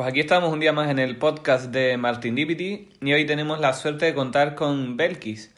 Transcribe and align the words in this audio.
Pues 0.00 0.08
aquí 0.08 0.20
estamos 0.20 0.50
un 0.50 0.60
día 0.60 0.72
más 0.72 0.88
en 0.88 0.98
el 0.98 1.18
podcast 1.18 1.66
de 1.66 1.98
Martin 1.98 2.34
Liberty 2.34 2.88
y 3.02 3.12
hoy 3.12 3.26
tenemos 3.26 3.60
la 3.60 3.74
suerte 3.74 4.06
de 4.06 4.14
contar 4.14 4.54
con 4.54 4.96
Belkis, 4.96 5.54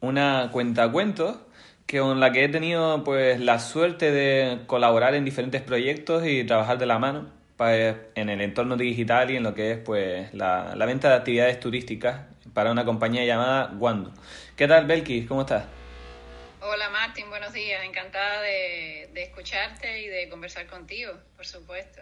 una 0.00 0.48
cuentacuentos 0.50 1.36
que 1.86 2.00
con 2.00 2.18
la 2.18 2.32
que 2.32 2.42
he 2.42 2.48
tenido 2.48 3.04
pues 3.04 3.38
la 3.38 3.60
suerte 3.60 4.10
de 4.10 4.62
colaborar 4.66 5.14
en 5.14 5.24
diferentes 5.24 5.62
proyectos 5.62 6.26
y 6.26 6.42
trabajar 6.42 6.78
de 6.78 6.86
la 6.86 6.98
mano 6.98 7.30
pues, 7.56 7.94
en 8.16 8.30
el 8.30 8.40
entorno 8.40 8.76
digital 8.76 9.30
y 9.30 9.36
en 9.36 9.44
lo 9.44 9.54
que 9.54 9.70
es 9.70 9.78
pues 9.78 10.34
la, 10.34 10.74
venta 10.86 11.10
de 11.10 11.14
actividades 11.14 11.60
turísticas 11.60 12.22
para 12.52 12.72
una 12.72 12.84
compañía 12.84 13.24
llamada 13.24 13.70
Wando. 13.78 14.12
¿Qué 14.56 14.66
tal 14.66 14.86
Belkis? 14.86 15.28
¿Cómo 15.28 15.42
estás? 15.42 15.66
Hola 16.62 16.90
Martín, 16.90 17.30
buenos 17.30 17.52
días. 17.52 17.84
Encantada 17.84 18.40
de 18.40 19.08
escucharte 19.14 20.00
y 20.00 20.08
de 20.08 20.28
conversar 20.28 20.66
contigo, 20.66 21.12
por 21.36 21.46
supuesto. 21.46 22.00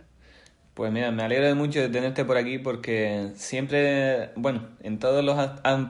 Pues 0.74 0.90
mira, 0.90 1.10
me 1.10 1.22
alegro 1.22 1.54
mucho 1.54 1.80
de 1.80 1.90
tenerte 1.90 2.24
por 2.24 2.38
aquí 2.38 2.56
porque 2.58 3.32
siempre, 3.34 4.30
bueno, 4.36 4.68
en 4.82 4.98
todos 4.98 5.22
los 5.22 5.36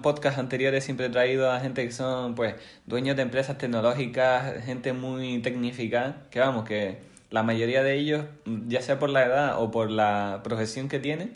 podcasts 0.02 0.40
anteriores 0.40 0.82
siempre 0.82 1.06
he 1.06 1.08
traído 1.08 1.52
a 1.52 1.60
gente 1.60 1.86
que 1.86 1.92
son, 1.92 2.34
pues, 2.34 2.56
dueños 2.86 3.14
de 3.14 3.22
empresas 3.22 3.58
tecnológicas, 3.58 4.64
gente 4.64 4.92
muy 4.92 5.40
tecnificada, 5.40 6.26
que 6.30 6.40
vamos, 6.40 6.64
que 6.64 6.98
la 7.30 7.44
mayoría 7.44 7.84
de 7.84 7.94
ellos, 7.94 8.24
ya 8.66 8.82
sea 8.82 8.98
por 8.98 9.10
la 9.10 9.24
edad 9.24 9.62
o 9.62 9.70
por 9.70 9.88
la 9.88 10.40
profesión 10.42 10.88
que 10.88 10.98
tienen, 10.98 11.32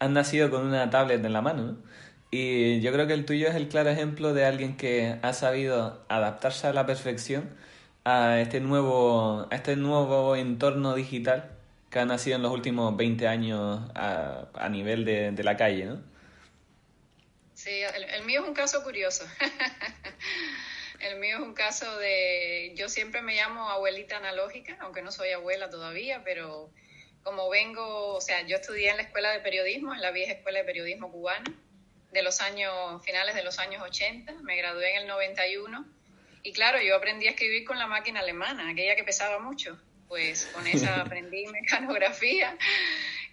han 0.00 0.12
nacido 0.12 0.50
con 0.50 0.66
una 0.66 0.90
tablet 0.90 1.24
en 1.24 1.32
la 1.32 1.40
mano, 1.40 1.62
¿no? 1.62 1.76
Y 2.32 2.80
yo 2.80 2.92
creo 2.92 3.06
que 3.06 3.14
el 3.14 3.24
tuyo 3.24 3.48
es 3.48 3.54
el 3.54 3.68
claro 3.68 3.90
ejemplo 3.90 4.34
de 4.34 4.44
alguien 4.44 4.76
que 4.76 5.18
ha 5.22 5.32
sabido 5.34 6.04
adaptarse 6.08 6.66
a 6.66 6.72
la 6.72 6.84
perfección 6.86 7.48
a 8.04 8.40
este 8.40 8.60
nuevo, 8.60 9.46
a 9.50 9.54
este 9.54 9.76
nuevo 9.76 10.34
entorno 10.36 10.94
digital 10.94 11.57
que 11.90 11.98
han 11.98 12.08
nacido 12.08 12.36
en 12.36 12.42
los 12.42 12.52
últimos 12.52 12.96
20 12.96 13.26
años 13.26 13.80
a, 13.94 14.48
a 14.54 14.68
nivel 14.68 15.04
de, 15.04 15.32
de, 15.32 15.44
la 15.44 15.56
calle, 15.56 15.86
¿no? 15.86 16.02
Sí, 17.54 17.80
el, 17.82 18.24
mío 18.24 18.42
es 18.42 18.48
un 18.48 18.54
caso 18.54 18.84
curioso. 18.84 19.24
el 21.00 21.18
mío 21.18 21.36
es 21.36 21.42
un 21.42 21.54
caso 21.54 21.98
de, 21.98 22.72
yo 22.76 22.88
siempre 22.88 23.22
me 23.22 23.34
llamo 23.34 23.68
abuelita 23.70 24.18
analógica, 24.18 24.76
aunque 24.80 25.02
no 25.02 25.10
soy 25.10 25.30
abuela 25.30 25.70
todavía, 25.70 26.22
pero 26.24 26.70
como 27.22 27.48
vengo, 27.48 28.14
o 28.14 28.20
sea, 28.20 28.42
yo 28.46 28.56
estudié 28.56 28.90
en 28.90 28.98
la 28.98 29.02
escuela 29.02 29.30
de 29.32 29.40
periodismo, 29.40 29.94
en 29.94 30.02
la 30.02 30.10
vieja 30.10 30.32
escuela 30.32 30.60
de 30.60 30.64
periodismo 30.64 31.10
cubana, 31.10 31.52
de 32.12 32.22
los 32.22 32.40
años, 32.40 33.02
finales 33.04 33.34
de 33.34 33.42
los 33.42 33.58
años 33.58 33.82
80, 33.82 34.32
me 34.42 34.56
gradué 34.56 34.92
en 34.92 35.02
el 35.02 35.08
91, 35.08 35.84
y 36.42 36.52
claro, 36.52 36.80
yo 36.80 36.96
aprendí 36.96 37.26
a 37.26 37.30
escribir 37.30 37.64
con 37.64 37.78
la 37.78 37.86
máquina 37.86 38.20
alemana, 38.20 38.70
aquella 38.70 38.94
que 38.94 39.04
pesaba 39.04 39.40
mucho 39.40 39.78
pues 40.08 40.46
con 40.46 40.66
esa 40.66 41.00
aprendí 41.00 41.46
mecanografía. 41.52 42.56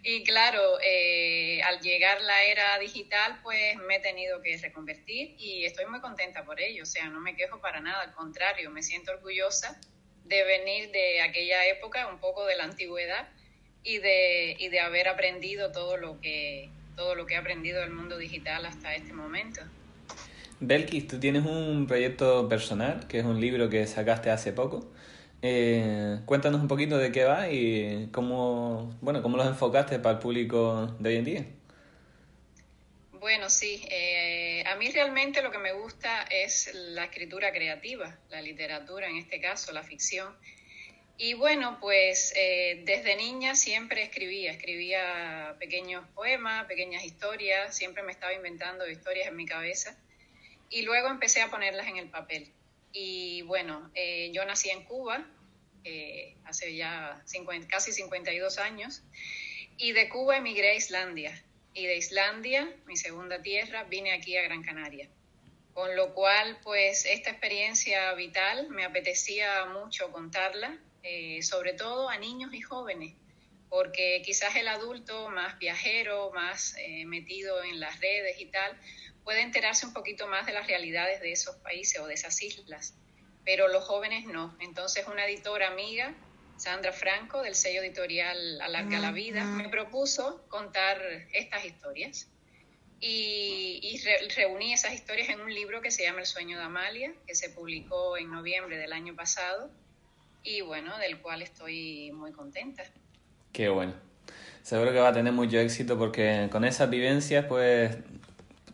Y 0.03 0.23
claro, 0.23 0.61
eh, 0.83 1.61
al 1.63 1.79
llegar 1.79 2.21
la 2.21 2.43
era 2.43 2.77
digital, 2.77 3.39
pues 3.41 3.75
me 3.87 3.95
he 3.95 3.99
tenido 3.99 4.41
que 4.41 4.55
reconvertir 4.57 5.35
y 5.39 5.65
estoy 5.65 5.87
muy 5.87 5.99
contenta 5.99 6.45
por 6.45 6.61
ello. 6.61 6.83
O 6.83 6.85
sea, 6.85 7.09
no 7.09 7.19
me 7.19 7.35
quejo 7.35 7.59
para 7.59 7.81
nada, 7.81 8.01
al 8.01 8.13
contrario, 8.13 8.69
me 8.69 8.83
siento 8.83 9.13
orgullosa 9.13 9.79
de 10.25 10.43
venir 10.43 10.91
de 10.91 11.21
aquella 11.21 11.65
época, 11.67 12.07
un 12.07 12.19
poco 12.19 12.45
de 12.45 12.55
la 12.55 12.65
antigüedad, 12.65 13.27
y 13.85 13.99
de, 13.99 14.55
y 14.59 14.69
de 14.69 14.79
haber 14.79 15.07
aprendido 15.07 15.71
todo 15.71 15.95
lo, 15.97 16.19
que, 16.19 16.69
todo 16.95 17.15
lo 17.15 17.25
que 17.25 17.35
he 17.35 17.37
aprendido 17.37 17.79
del 17.81 17.91
mundo 17.91 18.17
digital 18.17 18.65
hasta 18.65 18.95
este 18.95 19.13
momento. 19.13 19.61
Belkis, 20.59 21.07
tú 21.07 21.19
tienes 21.19 21.45
un 21.45 21.85
proyecto 21.87 22.49
personal, 22.49 23.07
que 23.07 23.19
es 23.19 23.25
un 23.25 23.39
libro 23.39 23.69
que 23.69 23.85
sacaste 23.85 24.31
hace 24.31 24.51
poco. 24.51 24.91
Eh, 25.41 26.19
cuéntanos 26.25 26.61
un 26.61 26.67
poquito 26.67 26.97
de 26.97 27.11
qué 27.11 27.23
va 27.23 27.50
y 27.50 28.09
cómo, 28.11 28.95
bueno, 29.02 29.22
cómo 29.22 29.38
los 29.38 29.47
enfocaste 29.47 30.00
para 30.00 30.16
el 30.16 30.19
público 30.19 30.95
de 31.00 31.09
hoy 31.09 31.16
en 31.17 31.25
día. 31.25 31.45
Bueno, 33.11 33.50
sí, 33.50 33.83
eh, 33.89 34.64
a 34.67 34.75
mí 34.75 34.89
realmente 34.92 35.42
lo 35.42 35.52
que 35.52 35.58
me 35.58 35.73
gusta 35.73 36.23
es 36.30 36.72
la 36.73 37.05
escritura 37.05 37.52
creativa, 37.52 38.15
la 38.30 38.42
literatura, 38.42 39.09
en 39.09 39.17
este 39.17 39.39
caso, 39.39 39.71
la 39.71 39.83
ficción. 39.83 40.36
Y 41.17 41.33
bueno, 41.33 41.77
pues 41.80 42.33
eh, 42.36 42.83
desde 42.86 43.15
niña 43.15 43.55
siempre 43.55 44.04
escribía, 44.04 44.52
escribía 44.52 45.55
pequeños 45.59 46.05
poemas, 46.14 46.65
pequeñas 46.65 47.04
historias, 47.05 47.76
siempre 47.76 48.04
me 48.04 48.11
estaba 48.11 48.33
inventando 48.33 48.88
historias 48.88 49.30
en 49.30 49.36
mi 49.38 49.45
cabeza 49.45 49.98
y 50.70 50.82
luego 50.82 51.08
empecé 51.08 51.42
a 51.42 51.49
ponerlas 51.49 51.88
en 51.88 51.98
el 51.98 52.09
papel. 52.09 52.52
Y 52.98 53.42
bueno, 53.42 53.92
eh, 53.94 54.32
yo 54.32 54.45
nací 54.45 54.70
en 54.70 54.86
Cuba 54.86 55.30
eh, 55.83 56.38
hace 56.45 56.78
ya 56.78 57.22
casi 57.67 57.92
52 57.92 58.58
años 58.58 59.04
y 59.76 59.92
de 59.92 60.08
Cuba 60.08 60.38
emigré 60.38 60.72
a 60.72 60.76
Islandia. 60.76 61.44
Y 61.73 61.88
de 61.88 61.98
Islandia, 61.98 62.73
mi 62.86 62.95
segunda 62.95 63.42
tierra, 63.42 63.83
vine 63.83 64.14
aquí 64.14 64.38
a 64.38 64.44
Gran 64.44 64.64
Canaria. 64.64 65.10
Con 65.73 65.94
lo 65.98 66.14
cual, 66.14 66.58
pues 66.64 67.06
esta 67.06 67.32
experiencia 67.32 68.14
vital 68.14 68.70
me 68.70 68.86
apetecía 68.86 69.66
mucho 69.66 70.10
contarla, 70.14 70.80
eh, 71.04 71.44
sobre 71.44 71.73
todo 71.73 72.08
a 72.08 72.17
niños 72.17 72.54
y 72.54 72.62
jóvenes, 72.62 73.14
porque 73.67 74.22
quizás 74.23 74.56
el 74.56 74.70
adulto 74.70 75.27
más 75.32 75.60
viajero, 75.60 76.32
más 76.33 76.77
metido 77.08 77.62
en 77.62 77.82
las 77.82 78.00
redes 78.00 78.39
y 78.39 78.45
tal, 78.45 78.80
puede 79.25 79.41
enterarse 79.41 79.86
un 79.86 79.93
poquito 79.93 80.27
más 80.27 80.45
de 80.45 80.53
las 80.53 80.67
realidades 80.67 81.19
de 81.19 81.33
esos 81.33 81.55
países 81.58 81.99
o 81.99 82.08
de 82.08 82.13
esas 82.13 82.41
islas, 82.41 82.93
pero 83.43 83.67
los 83.67 83.83
jóvenes 83.83 84.25
no. 84.25 84.55
Entonces 84.61 85.05
una 85.11 85.25
editora 85.25 85.67
amiga, 85.67 86.13
Sandra 86.58 86.93
Franco, 86.93 87.41
del 87.41 87.55
sello 87.55 87.81
editorial 87.81 88.61
Alarga 88.61 88.99
la 88.99 89.11
Vida, 89.11 89.43
me 89.43 89.67
propuso 89.67 90.45
contar 90.47 91.02
estas 91.33 91.65
historias. 91.65 92.30
Y, 93.02 93.99
reuní 94.35 94.73
esas 94.73 94.93
historias 94.93 95.30
en 95.30 95.41
un 95.41 95.53
libro 95.53 95.81
que 95.81 95.91
se 95.91 96.03
llama 96.03 96.21
El 96.21 96.25
sueño 96.25 96.58
de 96.58 96.64
Amalia, 96.64 97.14
que 97.27 97.35
se 97.35 97.49
publicó 97.49 98.17
en 98.17 98.31
noviembre 98.31 98.77
del 98.77 98.93
año 98.93 99.15
pasado 99.15 99.69
y 100.43 100.61
bueno, 100.61 100.97
del 100.97 101.19
cual 101.19 101.41
estoy 101.41 102.11
muy 102.14 102.31
contenta. 102.31 102.83
Qué 103.52 103.69
bueno. 103.69 103.93
Seguro 104.64 104.91
que 104.91 104.99
va 104.99 105.09
a 105.09 105.14
tener 105.14 105.33
mucho 105.33 105.59
éxito 105.59 105.97
porque 105.97 106.47
con 106.52 106.64
esas 106.64 106.89
vivencias 106.89 107.45
pues 107.45 107.95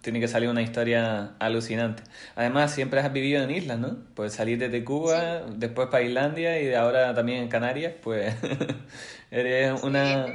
tiene 0.01 0.19
que 0.19 0.27
salir 0.27 0.49
una 0.49 0.61
historia 0.61 1.33
alucinante. 1.39 2.03
Además, 2.35 2.73
siempre 2.73 2.99
has 2.99 3.13
vivido 3.13 3.43
en 3.43 3.51
islas, 3.51 3.79
¿no? 3.79 3.97
Pues 4.15 4.33
salir 4.33 4.57
desde 4.57 4.83
Cuba, 4.83 5.41
después 5.55 5.89
para 5.89 6.03
Islandia 6.03 6.59
y 6.61 6.73
ahora 6.73 7.13
también 7.13 7.43
en 7.43 7.49
Canarias, 7.49 7.93
pues 8.01 8.35
eres 9.31 9.81
una... 9.83 10.27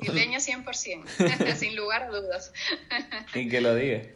Isleña 0.00 0.38
100%, 0.38 1.54
sin 1.56 1.76
lugar 1.76 2.02
a 2.02 2.08
dudas. 2.08 2.52
y 3.34 3.48
que 3.48 3.60
lo 3.60 3.74
digas. 3.74 4.08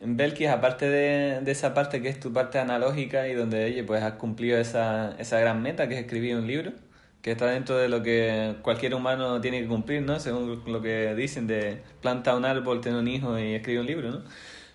Belkis, 0.00 0.48
aparte 0.48 0.88
de, 0.88 1.40
de, 1.40 1.50
esa 1.50 1.72
parte 1.72 2.02
que 2.02 2.08
es 2.08 2.20
tu 2.20 2.32
parte 2.32 2.58
analógica 2.58 3.26
y 3.26 3.34
donde 3.34 3.64
oye, 3.64 3.84
pues 3.84 4.02
has 4.02 4.14
cumplido 4.14 4.58
esa, 4.58 5.16
esa 5.18 5.40
gran 5.40 5.62
meta 5.62 5.88
que 5.88 5.94
es 5.94 6.00
escribir 6.00 6.36
un 6.36 6.46
libro, 6.46 6.72
que 7.24 7.32
está 7.32 7.46
dentro 7.46 7.78
de 7.78 7.88
lo 7.88 8.02
que 8.02 8.56
cualquier 8.62 8.94
humano 8.94 9.40
tiene 9.40 9.62
que 9.62 9.66
cumplir, 9.66 10.02
¿no? 10.02 10.20
Según 10.20 10.62
lo 10.66 10.82
que 10.82 11.14
dicen 11.14 11.46
de 11.46 11.80
planta 12.02 12.36
un 12.36 12.44
árbol, 12.44 12.82
tener 12.82 12.98
un 12.98 13.08
hijo 13.08 13.38
y 13.38 13.54
escribir 13.54 13.80
un 13.80 13.86
libro, 13.86 14.10
¿no? 14.10 14.22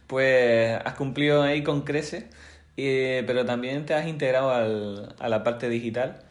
Pues 0.07 0.79
has 0.83 0.95
cumplido 0.95 1.43
ahí 1.43 1.63
con 1.63 1.83
crece, 1.83 2.27
pero 2.75 3.45
también 3.45 3.85
te 3.85 3.93
has 3.93 4.07
integrado 4.07 4.51
al, 4.51 5.15
a 5.19 5.29
la 5.29 5.43
parte 5.43 5.69
digital, 5.69 6.23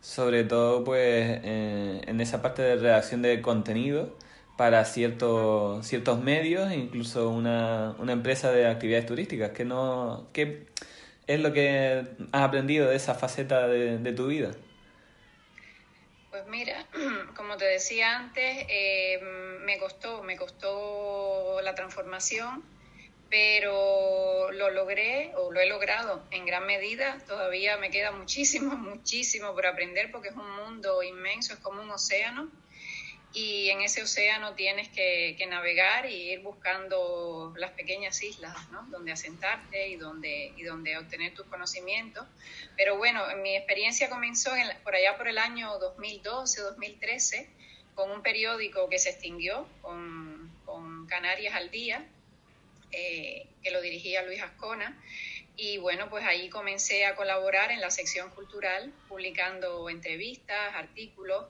sobre 0.00 0.44
todo 0.44 0.84
pues 0.84 1.40
eh, 1.44 2.00
en 2.06 2.20
esa 2.20 2.42
parte 2.42 2.62
de 2.62 2.76
redacción 2.76 3.22
de 3.22 3.42
contenido 3.42 4.16
para 4.56 4.84
ciertos, 4.84 5.86
ciertos 5.86 6.20
medios, 6.22 6.72
incluso 6.72 7.30
una, 7.30 7.96
una 7.98 8.12
empresa 8.12 8.52
de 8.52 8.66
actividades 8.68 9.06
turísticas, 9.06 9.50
que 9.50 9.64
no... 9.64 10.28
¿Qué 10.32 10.66
es 11.26 11.40
lo 11.40 11.52
que 11.52 12.06
has 12.32 12.42
aprendido 12.42 12.88
de 12.88 12.96
esa 12.96 13.14
faceta 13.14 13.68
de, 13.68 13.98
de 13.98 14.12
tu 14.12 14.28
vida? 14.28 14.52
Pues 16.36 16.48
mira, 16.48 16.86
como 17.34 17.56
te 17.56 17.64
decía 17.64 18.14
antes, 18.14 18.66
eh, 18.68 19.18
me 19.64 19.78
costó, 19.78 20.22
me 20.22 20.36
costó 20.36 21.62
la 21.62 21.74
transformación, 21.74 22.62
pero 23.30 24.52
lo 24.52 24.68
logré 24.68 25.32
o 25.36 25.50
lo 25.50 25.60
he 25.60 25.66
logrado 25.66 26.22
en 26.30 26.44
gran 26.44 26.66
medida. 26.66 27.16
Todavía 27.26 27.78
me 27.78 27.88
queda 27.88 28.12
muchísimo, 28.12 28.76
muchísimo 28.76 29.54
por 29.54 29.66
aprender 29.66 30.10
porque 30.12 30.28
es 30.28 30.34
un 30.34 30.56
mundo 30.56 31.02
inmenso, 31.02 31.54
es 31.54 31.58
como 31.60 31.80
un 31.80 31.90
océano 31.90 32.50
y 33.36 33.68
en 33.68 33.82
ese 33.82 34.02
océano 34.02 34.54
tienes 34.54 34.88
que, 34.88 35.36
navegar 35.46 36.08
y 36.08 36.32
ir 36.32 36.40
buscando 36.40 37.52
las 37.58 37.70
pequeñas 37.72 38.22
islas 38.22 38.56
¿no? 38.70 38.82
donde 38.84 39.12
asentarte 39.12 39.88
y 39.88 39.96
donde, 39.96 40.54
y 40.56 40.62
donde 40.62 40.96
obtener 40.96 41.34
tus 41.34 41.44
conocimientos. 41.44 42.26
Pero 42.78 42.96
bueno, 42.96 43.22
mi 43.42 43.54
experiencia 43.54 44.08
comenzó 44.08 44.52
por 44.82 44.94
allá 44.94 45.18
por 45.18 45.28
el 45.28 45.36
año 45.36 45.78
2012, 45.78 46.62
2013, 46.62 47.50
con 47.94 48.10
un 48.10 48.22
periódico 48.22 48.88
que 48.88 48.98
se 48.98 49.10
extinguió, 49.10 49.68
con, 49.82 50.36
Canarias 51.06 51.54
al 51.54 51.70
Día, 51.70 52.04
eh, 52.90 53.46
que 53.62 53.70
lo 53.70 53.80
dirigía 53.80 54.22
Luis 54.22 54.42
Ascona. 54.42 55.00
Y 55.56 55.78
bueno, 55.78 56.10
pues 56.10 56.24
ahí 56.24 56.48
comencé 56.48 57.04
a 57.04 57.14
colaborar 57.14 57.70
en 57.70 57.80
la 57.80 57.90
sección 57.90 58.30
cultural, 58.30 58.92
publicando 59.08 59.88
entrevistas, 59.88 60.74
artículos 60.74 61.46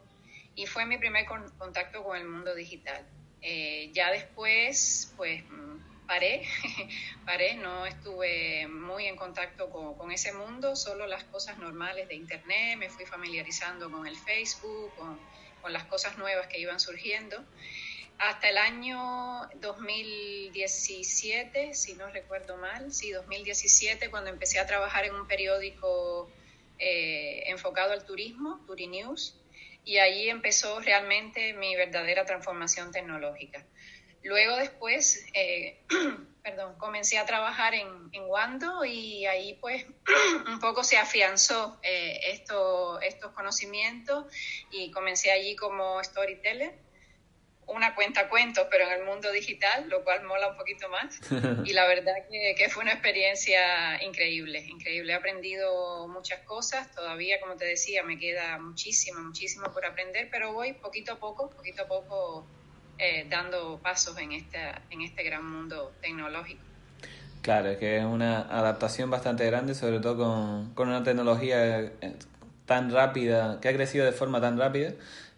y 0.57 0.67
fue 0.67 0.87
mi 0.87 0.99
primer 0.99 1.27
contacto 1.27 2.03
con 2.03 2.17
el 2.17 2.27
mundo 2.27 2.55
digital. 2.55 3.07
Eh, 3.43 3.91
ya 3.93 4.11
después, 4.11 5.13
pues 5.17 5.45
mm, 5.49 6.07
paré, 6.07 6.43
paré, 7.25 7.55
no 7.55 7.87
estuve 7.87 8.67
muy 8.67 9.07
en 9.07 9.17
contacto 9.17 9.71
con, 9.71 10.11
ese 10.11 10.33
mundo, 10.33 10.75
solo 10.75 11.07
las 11.07 11.23
cosas 11.25 11.59
normales 11.59 12.09
de 12.09 12.15
Internet, 12.15 12.79
me 12.79 12.91
fui 12.91 13.07
familiarizando 13.07 13.91
con 13.91 14.07
el 14.07 14.17
Facebook, 14.17 14.93
con, 14.97 15.21
con 15.61 15.73
las 15.73 15.85
cosas 15.85 16.19
nuevas 16.19 16.49
que 16.49 16.59
iban 16.59 16.81
surgiendo 16.81 17.45
hasta 18.19 18.49
el 18.49 18.57
año 18.57 19.47
2017, 19.61 21.75
si 21.75 21.95
no 21.95 22.09
recuerdo 22.11 22.57
mal, 22.57 22.93
sí, 22.93 23.13
2017, 23.13 24.11
cuando 24.11 24.31
empecé 24.31 24.59
a 24.59 24.67
trabajar 24.67 25.05
en 25.05 25.15
un 25.15 25.27
periódico 25.27 26.31
eh, 26.79 27.43
enfocado 27.47 27.93
al 27.93 28.05
turismo, 28.05 28.61
Turinews, 28.67 29.35
y 29.87 29.99
ahí 29.99 30.29
empezó 30.29 30.81
realmente 30.81 31.55
mi 31.55 31.75
verdadera 31.77 32.27
transformación 32.27 32.91
tecnológica. 32.91 33.65
Luego 34.25 34.57
después, 34.57 35.25
eh, 35.33 35.81
perdón, 36.43 36.77
comencé 36.77 37.19
a 37.19 37.25
trabajar 37.25 37.73
en, 37.75 37.89
en, 38.11 38.25
Wando 38.25 38.85
y 38.85 39.25
ahí 39.27 39.55
pues 39.61 39.87
un 40.49 40.59
poco 40.59 40.83
se 40.83 40.99
afianzó 40.99 41.79
eh, 41.85 42.19
esto, 42.33 43.01
estos 43.01 43.33
conocimientos 43.33 44.27
y 44.73 44.91
comencé 44.91 45.31
allí 45.31 45.55
como 45.55 46.03
storyteller 46.03 46.86
una 47.67 47.95
cuenta 47.95 48.29
cuentos, 48.29 48.67
pero 48.71 48.85
en 48.85 49.01
el 49.01 49.05
mundo 49.05 49.31
digital, 49.33 49.89
lo 49.89 50.05
cual 50.05 50.23
mola 50.25 50.49
un 50.49 50.57
poquito 50.57 50.89
más. 50.89 51.19
Y 51.65 51.73
la 51.73 51.87
verdad 51.87 52.15
que, 52.31 52.55
que, 52.57 52.69
fue 52.69 52.85
una 52.85 52.93
experiencia 52.93 54.03
increíble, 54.03 54.61
increíble. 54.61 55.13
He 55.13 55.17
aprendido 55.17 56.07
muchas 56.09 56.41
cosas, 56.41 56.91
todavía, 56.95 57.41
como 57.41 57.57
te 57.57 57.65
decía, 57.65 58.03
me 58.05 58.19
queda 58.19 58.59
muchísimo, 58.59 59.21
muchísimo 59.21 59.73
por 59.73 59.85
aprender, 59.85 60.29
pero 60.31 60.53
voy 60.53 60.75
poquito 60.75 61.15
a 61.15 61.19
poco, 61.19 61.51
poquito 61.51 61.83
a 61.83 61.87
poco 61.87 62.47
eh, 62.99 63.27
dando 63.29 63.79
pasos 63.83 64.17
en, 64.19 64.33
esta, 64.33 64.83
en 64.91 65.03
este 65.03 65.25
gran 65.25 65.45
mundo 65.45 65.93
tecnológico. 66.01 66.63
Claro, 67.43 67.71
es 67.71 67.79
que 67.79 67.99
es 67.99 68.05
una 68.05 68.43
adaptación 68.43 69.11
bastante 69.11 69.45
grande, 69.47 69.75
sobre 69.75 70.01
todo 70.01 70.17
con, 70.17 70.75
con 70.75 70.89
una 70.89 71.03
tecnología 71.03 71.81
eh, 71.81 72.17
tan 72.65 72.93
rápida, 72.93 73.61
que 73.61 73.69
ha 73.69 73.73
crecido 73.73 74.05
de 74.05 74.13
forma 74.13 74.41
tan 74.41 74.59
rápida 74.59 74.93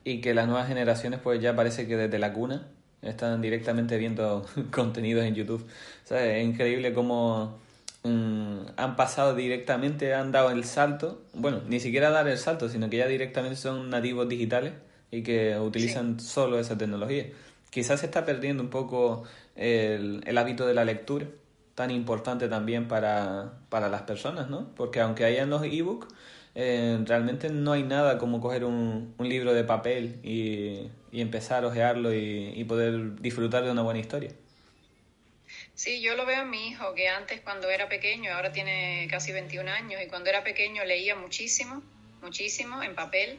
y 0.04 0.20
que 0.20 0.34
las 0.34 0.46
nuevas 0.46 0.68
generaciones 0.68 1.20
pues 1.22 1.40
ya 1.40 1.54
parece 1.54 1.86
que 1.86 1.96
desde 1.96 2.18
la 2.18 2.32
cuna 2.32 2.68
están 3.02 3.40
directamente 3.40 3.96
viendo 3.98 4.46
contenidos 4.70 5.24
en 5.24 5.34
YouTube. 5.34 5.66
Es 6.10 6.44
increíble 6.44 6.92
cómo 6.92 7.58
mm, 8.04 8.58
han 8.76 8.96
pasado 8.96 9.34
directamente, 9.34 10.14
han 10.14 10.32
dado 10.32 10.50
el 10.50 10.64
salto, 10.64 11.22
bueno, 11.34 11.60
ni 11.68 11.80
siquiera 11.80 12.10
dar 12.10 12.28
el 12.28 12.38
salto, 12.38 12.68
sino 12.68 12.90
que 12.90 12.98
ya 12.98 13.06
directamente 13.06 13.56
son 13.56 13.90
nativos 13.90 14.28
digitales 14.28 14.72
y 15.10 15.22
que 15.22 15.58
utilizan 15.58 16.20
solo 16.20 16.58
esa 16.58 16.76
tecnología. 16.76 17.26
Quizás 17.70 18.00
se 18.00 18.06
está 18.06 18.24
perdiendo 18.24 18.62
un 18.62 18.70
poco 18.70 19.24
el, 19.56 20.22
el 20.26 20.38
hábito 20.38 20.66
de 20.66 20.74
la 20.74 20.84
lectura, 20.84 21.26
tan 21.74 21.90
importante 21.90 22.48
también 22.48 22.88
para, 22.88 23.52
para 23.68 23.88
las 23.88 24.02
personas, 24.02 24.50
¿no? 24.50 24.74
Porque 24.74 25.00
aunque 25.00 25.24
hayan 25.24 25.50
los 25.50 25.62
ebooks, 25.62 26.08
eh, 26.60 26.98
realmente 27.06 27.50
no 27.50 27.70
hay 27.70 27.84
nada 27.84 28.18
como 28.18 28.40
coger 28.40 28.64
un, 28.64 29.14
un 29.16 29.28
libro 29.28 29.54
de 29.54 29.62
papel 29.62 30.18
y, 30.24 30.90
y, 31.12 31.20
empezar 31.20 31.62
a 31.62 31.68
ojearlo 31.68 32.12
y, 32.12 32.52
y 32.52 32.64
poder 32.64 33.20
disfrutar 33.20 33.62
de 33.62 33.70
una 33.70 33.82
buena 33.82 34.00
historia. 34.00 34.32
Sí, 35.76 36.00
yo 36.00 36.16
lo 36.16 36.26
veo 36.26 36.42
en 36.42 36.50
mi 36.50 36.66
hijo, 36.66 36.94
que 36.94 37.08
antes 37.08 37.40
cuando 37.42 37.70
era 37.70 37.88
pequeño, 37.88 38.32
ahora 38.32 38.50
tiene 38.50 39.06
casi 39.08 39.30
21 39.30 39.70
años, 39.70 40.02
y 40.04 40.08
cuando 40.08 40.30
era 40.30 40.42
pequeño 40.42 40.84
leía 40.84 41.14
muchísimo, 41.14 41.80
muchísimo 42.22 42.82
en 42.82 42.96
papel, 42.96 43.38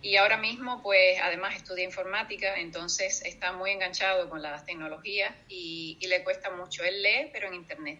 y 0.00 0.16
ahora 0.16 0.38
mismo 0.38 0.82
pues 0.82 1.20
además 1.20 1.54
estudia 1.54 1.84
informática, 1.84 2.58
entonces 2.58 3.20
está 3.26 3.52
muy 3.52 3.72
enganchado 3.72 4.30
con 4.30 4.40
las 4.40 4.64
tecnologías 4.64 5.34
y, 5.50 5.98
y 6.00 6.06
le 6.06 6.24
cuesta 6.24 6.48
mucho. 6.48 6.82
Él 6.82 7.02
lee, 7.02 7.28
pero 7.30 7.48
en 7.48 7.54
Internet 7.56 7.98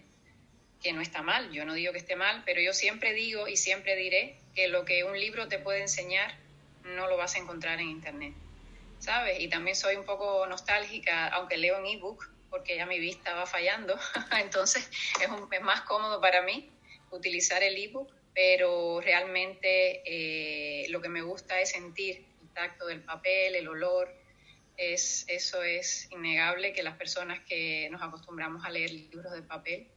que 0.82 0.92
no 0.92 1.00
está 1.00 1.22
mal, 1.22 1.50
yo 1.52 1.64
no 1.64 1.74
digo 1.74 1.92
que 1.92 1.98
esté 1.98 2.16
mal, 2.16 2.42
pero 2.46 2.60
yo 2.60 2.72
siempre 2.72 3.12
digo 3.12 3.48
y 3.48 3.56
siempre 3.56 3.96
diré 3.96 4.36
que 4.54 4.68
lo 4.68 4.84
que 4.84 5.04
un 5.04 5.18
libro 5.18 5.48
te 5.48 5.58
puede 5.58 5.80
enseñar 5.80 6.34
no 6.84 7.08
lo 7.08 7.16
vas 7.16 7.34
a 7.34 7.38
encontrar 7.38 7.80
en 7.80 7.88
internet, 7.88 8.34
¿sabes? 8.98 9.40
Y 9.40 9.48
también 9.48 9.76
soy 9.76 9.96
un 9.96 10.04
poco 10.04 10.46
nostálgica, 10.46 11.28
aunque 11.28 11.56
leo 11.56 11.78
en 11.78 11.86
ebook, 11.86 12.30
porque 12.50 12.76
ya 12.76 12.86
mi 12.86 12.98
vista 12.98 13.34
va 13.34 13.46
fallando, 13.46 13.98
entonces 14.40 14.88
es, 15.20 15.60
más 15.60 15.82
cómodo 15.82 16.20
para 16.20 16.42
mí 16.42 16.70
utilizar 17.10 17.62
el 17.62 17.76
ebook, 17.76 18.10
pero 18.34 19.00
realmente 19.00 20.02
eh, 20.04 20.88
lo 20.90 21.00
que 21.00 21.08
me 21.08 21.22
gusta 21.22 21.60
es 21.60 21.70
sentir 21.70 22.24
el 22.40 22.48
tacto 22.54 22.86
del 22.86 23.00
papel, 23.00 23.56
el 23.56 23.68
olor, 23.68 24.14
es, 24.76 25.24
eso 25.28 25.62
es 25.62 26.08
innegable 26.12 26.72
que 26.72 26.84
las 26.84 26.96
personas 26.96 27.40
que 27.40 27.88
nos 27.90 28.00
acostumbramos 28.00 28.64
a 28.64 28.70
leer 28.70 28.92
libros 28.92 29.32
de 29.32 29.42
papel, 29.42 29.88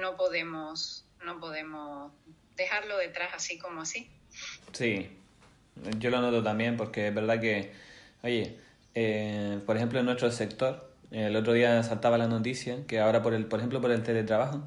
no 0.00 0.16
podemos, 0.16 1.04
no 1.24 1.40
podemos 1.40 2.12
dejarlo 2.56 2.98
detrás 2.98 3.32
así 3.34 3.58
como 3.58 3.82
así. 3.82 4.08
Sí, 4.72 5.10
yo 5.98 6.10
lo 6.10 6.20
noto 6.20 6.42
también 6.42 6.76
porque 6.76 7.08
es 7.08 7.14
verdad 7.14 7.40
que, 7.40 7.72
oye, 8.22 8.58
eh, 8.94 9.60
por 9.66 9.76
ejemplo 9.76 9.98
en 9.98 10.06
nuestro 10.06 10.30
sector, 10.30 10.90
el 11.10 11.36
otro 11.36 11.52
día 11.52 11.82
saltaba 11.82 12.18
la 12.18 12.26
noticia 12.26 12.86
que 12.86 13.00
ahora 13.00 13.22
por 13.22 13.34
el, 13.34 13.46
por 13.46 13.60
ejemplo 13.60 13.80
por 13.80 13.90
el 13.90 14.02
teletrabajo, 14.02 14.62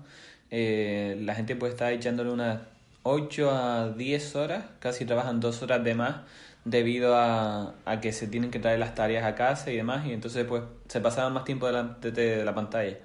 eh, 0.50 1.18
la 1.22 1.36
gente 1.36 1.56
puede 1.56 1.74
estar 1.74 1.92
echándole 1.92 2.32
unas 2.32 2.62
8 3.04 3.52
a 3.52 3.90
10 3.90 4.36
horas, 4.36 4.66
casi 4.80 5.06
trabajan 5.06 5.40
dos 5.40 5.62
horas 5.62 5.84
de 5.84 5.96
más 5.96 6.18
debido 6.66 7.16
a, 7.16 7.76
a, 7.86 8.02
que 8.02 8.12
se 8.12 8.28
tienen 8.28 8.52
que 8.52 8.60
traer 8.60 8.80
las 8.80 8.96
tareas 8.96 9.26
a 9.26 9.36
casa 9.36 9.72
y 9.72 9.78
demás, 9.78 10.06
y 10.06 10.14
entonces 10.14 10.46
pues 10.46 10.64
se 10.88 11.00
pasaban 11.00 11.34
más 11.34 11.46
tiempo 11.46 11.68
delante 11.68 12.12
de 12.12 12.44
la 12.44 12.54
pantalla. 12.54 12.98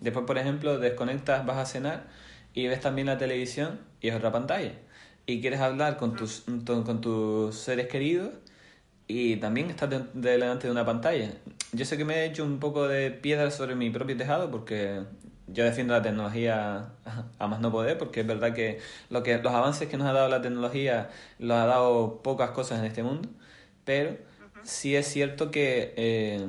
Después, 0.00 0.24
por 0.26 0.38
ejemplo, 0.38 0.78
desconectas, 0.78 1.44
vas 1.46 1.58
a 1.58 1.66
cenar 1.66 2.06
y 2.54 2.66
ves 2.66 2.80
también 2.80 3.06
la 3.06 3.18
televisión 3.18 3.80
y 4.00 4.08
es 4.08 4.14
otra 4.14 4.32
pantalla. 4.32 4.72
Y 5.26 5.40
quieres 5.40 5.60
hablar 5.60 5.96
con 5.96 6.16
tus, 6.16 6.44
con 6.66 7.00
tus 7.00 7.54
seres 7.54 7.86
queridos 7.88 8.30
y 9.06 9.36
también 9.36 9.70
estás 9.70 9.90
delante 10.14 10.66
de 10.66 10.72
una 10.72 10.84
pantalla. 10.86 11.32
Yo 11.72 11.84
sé 11.84 11.96
que 11.96 12.04
me 12.04 12.16
he 12.16 12.24
hecho 12.26 12.44
un 12.44 12.58
poco 12.58 12.88
de 12.88 13.10
piedra 13.10 13.50
sobre 13.50 13.74
mi 13.74 13.90
propio 13.90 14.16
tejado 14.16 14.50
porque 14.50 15.02
yo 15.48 15.64
defiendo 15.64 15.94
la 15.94 16.02
tecnología 16.02 16.90
a 17.38 17.46
más 17.46 17.60
no 17.60 17.70
poder 17.70 17.98
porque 17.98 18.20
es 18.20 18.26
verdad 18.26 18.54
que, 18.54 18.80
lo 19.10 19.22
que 19.22 19.38
los 19.38 19.52
avances 19.52 19.88
que 19.88 19.96
nos 19.96 20.06
ha 20.06 20.12
dado 20.12 20.28
la 20.28 20.42
tecnología 20.42 21.10
los 21.38 21.56
ha 21.56 21.66
dado 21.66 22.22
pocas 22.22 22.50
cosas 22.50 22.80
en 22.80 22.86
este 22.86 23.02
mundo, 23.02 23.28
pero 23.84 24.16
sí 24.62 24.96
es 24.96 25.06
cierto 25.06 25.50
que... 25.50 25.94
Eh, 25.96 26.46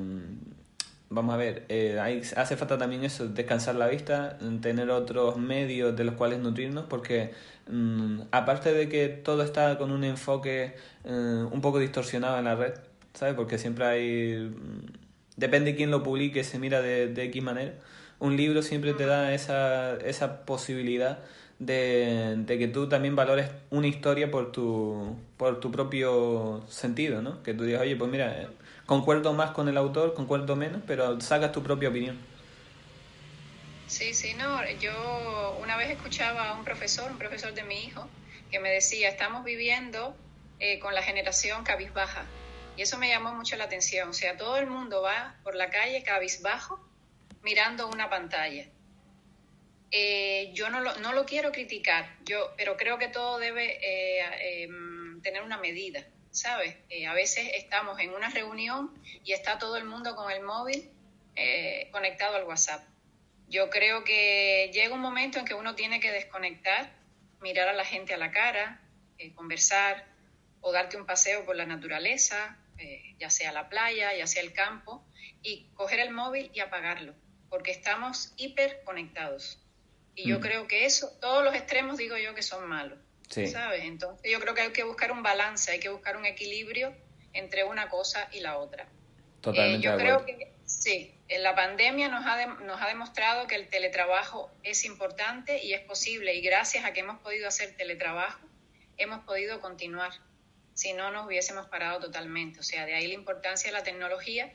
vamos 1.11 1.35
a 1.35 1.37
ver, 1.37 1.65
eh, 1.67 1.99
hace 2.37 2.55
falta 2.55 2.77
también 2.77 3.03
eso, 3.03 3.27
descansar 3.27 3.75
la 3.75 3.87
vista, 3.87 4.37
tener 4.61 4.89
otros 4.89 5.37
medios 5.37 5.95
de 5.95 6.05
los 6.05 6.15
cuales 6.15 6.39
nutrirnos, 6.39 6.85
porque 6.85 7.33
mm, 7.67 8.21
aparte 8.31 8.73
de 8.73 8.87
que 8.87 9.09
todo 9.09 9.43
está 9.43 9.77
con 9.77 9.91
un 9.91 10.05
enfoque 10.05 10.73
eh, 11.03 11.45
un 11.51 11.61
poco 11.61 11.79
distorsionado 11.79 12.39
en 12.39 12.45
la 12.45 12.55
red, 12.55 12.73
¿sabes? 13.13 13.35
Porque 13.35 13.57
siempre 13.57 13.85
hay... 13.85 14.53
Mm, 14.55 14.85
depende 15.35 15.71
de 15.71 15.77
quién 15.77 15.91
lo 15.91 16.01
publique, 16.01 16.43
se 16.45 16.59
mira 16.59 16.81
de, 16.81 17.07
de 17.07 17.23
X 17.25 17.43
manera. 17.43 17.73
Un 18.19 18.37
libro 18.37 18.61
siempre 18.61 18.93
te 18.93 19.05
da 19.05 19.33
esa, 19.33 19.97
esa 19.97 20.45
posibilidad 20.45 21.19
de, 21.61 22.43
que 22.47 22.67
tú 22.67 22.89
también 22.89 23.15
valores 23.15 23.49
una 23.69 23.85
historia 23.85 24.31
por 24.31 24.51
tu, 24.51 25.15
por 25.37 25.59
tu 25.59 25.71
propio 25.71 26.63
sentido, 26.67 27.21
¿no? 27.21 27.43
Que 27.43 27.53
tú 27.53 27.63
digas, 27.65 27.81
oye, 27.81 27.95
pues 27.95 28.09
mira, 28.09 28.49
concuerdo 28.87 29.33
más 29.33 29.51
con 29.51 29.69
el 29.69 29.77
autor, 29.77 30.15
concuerdo 30.15 30.55
menos, 30.55 30.81
pero 30.87 31.21
sacas 31.21 31.51
tu 31.51 31.61
propia 31.61 31.89
opinión. 31.89 32.17
Sí, 33.85 34.13
sí, 34.13 34.33
no, 34.33 34.59
yo 34.79 35.57
una 35.61 35.77
vez 35.77 35.91
escuchaba 35.91 36.49
a 36.49 36.53
un 36.57 36.63
profesor, 36.63 37.11
un 37.11 37.19
profesor 37.19 37.53
de 37.53 37.63
mi 37.63 37.83
hijo, 37.85 38.07
que 38.49 38.59
me 38.59 38.69
decía, 38.69 39.09
estamos 39.09 39.43
viviendo 39.43 40.15
eh, 40.59 40.79
con 40.79 40.95
la 40.95 41.03
generación 41.03 41.63
cabizbaja. 41.63 42.25
Y 42.75 42.81
eso 42.81 42.97
me 42.97 43.09
llamó 43.09 43.33
mucho 43.33 43.55
la 43.55 43.65
atención. 43.65 44.09
O 44.09 44.13
sea, 44.13 44.35
todo 44.35 44.57
el 44.57 44.65
mundo 44.65 45.03
va 45.03 45.35
por 45.43 45.55
la 45.55 45.69
calle 45.69 46.01
cabizbajo 46.03 46.79
mirando 47.43 47.87
una 47.87 48.09
pantalla. 48.09 48.65
Eh, 49.91 50.51
yo 50.53 50.69
no 50.69 50.79
lo, 50.79 50.95
no 50.97 51.11
lo 51.11 51.25
quiero 51.25 51.51
criticar, 51.51 52.17
yo, 52.23 52.53
pero 52.57 52.77
creo 52.77 52.97
que 52.97 53.09
todo 53.09 53.39
debe 53.39 53.77
eh, 53.81 54.63
em, 54.63 55.21
tener 55.21 55.43
una 55.43 55.57
medida. 55.57 56.05
¿sabes? 56.31 56.75
Eh, 56.89 57.05
a 57.07 57.13
veces 57.13 57.49
estamos 57.53 57.99
en 57.99 58.13
una 58.13 58.29
reunión 58.29 58.91
y 59.23 59.33
está 59.33 59.59
todo 59.59 59.77
el 59.77 59.83
mundo 59.83 60.15
con 60.15 60.31
el 60.31 60.41
móvil 60.41 60.89
eh, 61.35 61.89
conectado 61.91 62.37
al 62.37 62.45
WhatsApp. 62.45 62.83
Yo 63.47 63.69
creo 63.69 64.03
que 64.03 64.71
llega 64.73 64.95
un 64.95 65.01
momento 65.01 65.39
en 65.39 65.45
que 65.45 65.53
uno 65.53 65.75
tiene 65.75 65.99
que 65.99 66.11
desconectar, 66.11 66.93
mirar 67.41 67.67
a 67.67 67.73
la 67.73 67.83
gente 67.83 68.13
a 68.13 68.17
la 68.17 68.31
cara, 68.31 68.81
eh, 69.17 69.33
conversar 69.33 70.05
o 70.61 70.71
darte 70.71 70.95
un 70.95 71.05
paseo 71.05 71.45
por 71.45 71.55
la 71.55 71.65
naturaleza, 71.65 72.57
ya 73.19 73.29
sea 73.29 73.51
la 73.51 73.69
playa, 73.69 74.15
ya 74.15 74.25
sea 74.25 74.41
el 74.41 74.53
campo, 74.53 75.05
y 75.43 75.69
coger 75.75 75.99
el 75.99 76.09
móvil 76.09 76.49
y 76.51 76.61
apagarlo, 76.61 77.13
porque 77.47 77.69
estamos 77.69 78.33
hiper 78.37 78.81
conectados. 78.83 79.59
Y 80.15 80.27
yo 80.29 80.39
mm. 80.39 80.41
creo 80.41 80.67
que 80.67 80.85
eso, 80.85 81.11
todos 81.19 81.43
los 81.43 81.55
extremos 81.55 81.97
digo 81.97 82.17
yo 82.17 82.35
que 82.35 82.43
son 82.43 82.67
malos. 82.67 82.99
¿Sabes? 83.29 83.85
Entonces 83.85 84.29
yo 84.29 84.39
creo 84.41 84.53
que 84.53 84.61
hay 84.61 84.73
que 84.73 84.83
buscar 84.83 85.11
un 85.11 85.23
balance, 85.23 85.71
hay 85.71 85.79
que 85.79 85.87
buscar 85.87 86.17
un 86.17 86.25
equilibrio 86.25 86.93
entre 87.33 87.63
una 87.63 87.87
cosa 87.89 88.27
y 88.33 88.41
la 88.41 88.57
otra. 88.57 88.87
Totalmente. 89.39 89.83
yo 89.83 89.97
creo 89.97 90.25
que 90.25 90.51
sí, 90.65 91.15
la 91.39 91.55
pandemia 91.55 92.09
nos 92.09 92.25
ha, 92.25 92.45
nos 92.45 92.81
ha 92.81 92.87
demostrado 92.87 93.47
que 93.47 93.55
el 93.55 93.69
teletrabajo 93.69 94.51
es 94.63 94.85
importante 94.85 95.63
y 95.63 95.73
es 95.73 95.81
posible 95.81 96.35
y 96.35 96.41
gracias 96.41 96.85
a 96.85 96.93
que 96.93 96.99
hemos 96.99 97.19
podido 97.21 97.47
hacer 97.47 97.75
teletrabajo, 97.75 98.41
hemos 98.97 99.23
podido 99.23 99.61
continuar. 99.61 100.11
Si 100.73 100.93
no, 100.93 101.11
nos 101.11 101.25
hubiésemos 101.25 101.67
parado 101.67 101.99
totalmente. 101.99 102.59
O 102.59 102.63
sea, 102.63 102.85
de 102.85 102.93
ahí 102.93 103.07
la 103.07 103.13
importancia 103.13 103.69
de 103.69 103.77
la 103.77 103.83
tecnología, 103.83 104.51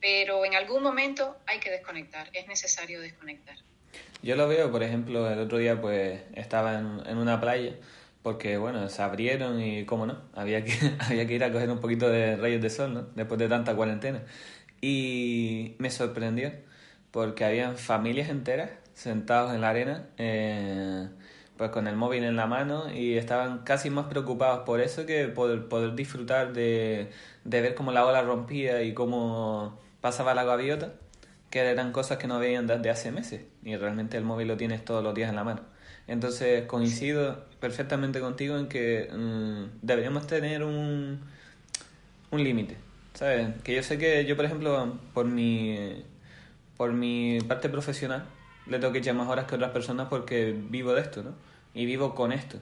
pero 0.00 0.44
en 0.44 0.54
algún 0.54 0.82
momento 0.82 1.36
hay 1.46 1.60
que 1.60 1.70
desconectar, 1.70 2.30
es 2.32 2.46
necesario 2.46 3.00
desconectar. 3.00 3.56
Yo 4.22 4.36
lo 4.36 4.48
veo, 4.48 4.70
por 4.70 4.82
ejemplo, 4.82 5.30
el 5.30 5.38
otro 5.38 5.58
día 5.58 5.80
pues 5.80 6.20
estaba 6.34 6.78
en, 6.78 7.00
en 7.06 7.18
una 7.18 7.40
playa 7.40 7.74
porque 8.24 8.56
bueno, 8.56 8.88
se 8.88 9.02
abrieron 9.02 9.60
y 9.60 9.84
cómo 9.84 10.06
no, 10.06 10.16
había 10.34 10.64
que, 10.64 10.72
había 11.00 11.26
que 11.26 11.34
ir 11.34 11.44
a 11.44 11.52
coger 11.52 11.70
un 11.70 11.78
poquito 11.80 12.08
de 12.08 12.36
rayos 12.36 12.62
de 12.62 12.70
sol, 12.70 12.94
¿no? 12.94 13.02
Después 13.14 13.38
de 13.38 13.48
tanta 13.48 13.76
cuarentena. 13.76 14.22
Y 14.80 15.76
me 15.78 15.90
sorprendió 15.90 16.52
porque 17.10 17.44
habían 17.44 17.76
familias 17.76 18.30
enteras 18.30 18.70
sentados 18.94 19.54
en 19.54 19.60
la 19.60 19.70
arena, 19.70 20.08
eh, 20.18 21.08
pues 21.58 21.70
con 21.70 21.86
el 21.86 21.96
móvil 21.96 22.24
en 22.24 22.36
la 22.36 22.46
mano 22.46 22.90
y 22.92 23.16
estaban 23.18 23.58
casi 23.64 23.90
más 23.90 24.06
preocupados 24.06 24.60
por 24.64 24.80
eso 24.80 25.06
que 25.06 25.28
por 25.28 25.68
poder 25.68 25.94
disfrutar 25.94 26.52
de, 26.54 27.10
de 27.44 27.60
ver 27.60 27.74
cómo 27.74 27.92
la 27.92 28.06
ola 28.06 28.22
rompía 28.22 28.82
y 28.82 28.94
cómo 28.94 29.78
pasaba 30.00 30.34
la 30.34 30.44
gaviota, 30.44 30.94
que 31.54 31.60
eran 31.60 31.92
cosas 31.92 32.18
que 32.18 32.26
no 32.26 32.40
veían 32.40 32.66
desde 32.66 32.90
hace 32.90 33.12
meses 33.12 33.42
y 33.62 33.76
realmente 33.76 34.16
el 34.16 34.24
móvil 34.24 34.48
lo 34.48 34.56
tienes 34.56 34.84
todos 34.84 35.04
los 35.04 35.14
días 35.14 35.30
en 35.30 35.36
la 35.36 35.44
mano. 35.44 35.60
Entonces 36.08 36.66
coincido 36.66 37.44
perfectamente 37.60 38.18
contigo 38.18 38.58
en 38.58 38.66
que 38.66 39.08
mm, 39.12 39.78
deberíamos 39.80 40.26
tener 40.26 40.64
un, 40.64 41.20
un 42.32 42.44
límite 42.44 42.76
¿Sabes? 43.14 43.46
Que 43.62 43.76
yo 43.76 43.84
sé 43.84 43.98
que 43.98 44.24
yo, 44.24 44.34
por 44.34 44.44
ejemplo, 44.46 44.98
por 45.12 45.26
mi, 45.26 46.02
por 46.76 46.92
mi 46.92 47.38
parte 47.46 47.68
profesional, 47.68 48.24
le 48.66 48.80
tengo 48.80 48.92
que 48.92 48.98
echar 48.98 49.14
más 49.14 49.28
horas 49.28 49.44
que 49.44 49.54
otras 49.54 49.70
personas 49.70 50.08
porque 50.08 50.56
vivo 50.58 50.92
de 50.92 51.02
esto, 51.02 51.22
¿no? 51.22 51.34
Y 51.72 51.86
vivo 51.86 52.16
con 52.16 52.32
esto. 52.32 52.58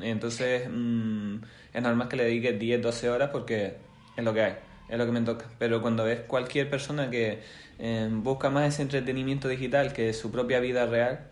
Entonces, 0.00 0.68
mm, 0.68 1.36
es 1.72 1.82
normal 1.82 2.08
que 2.08 2.16
le 2.16 2.24
dedique 2.24 2.52
10, 2.54 2.82
12 2.82 3.10
horas 3.10 3.30
porque 3.30 3.76
es 4.16 4.24
lo 4.24 4.34
que 4.34 4.42
hay, 4.42 4.54
es 4.88 4.98
lo 4.98 5.06
que 5.06 5.12
me 5.12 5.20
toca. 5.20 5.46
Pero 5.60 5.80
cuando 5.80 6.02
ves 6.02 6.22
cualquier 6.26 6.68
persona 6.68 7.08
que 7.08 7.40
eh, 7.78 8.08
busca 8.10 8.50
más 8.50 8.72
ese 8.72 8.82
entretenimiento 8.82 9.48
digital 9.48 9.92
que 9.92 10.12
su 10.12 10.30
propia 10.30 10.60
vida 10.60 10.86
real, 10.86 11.28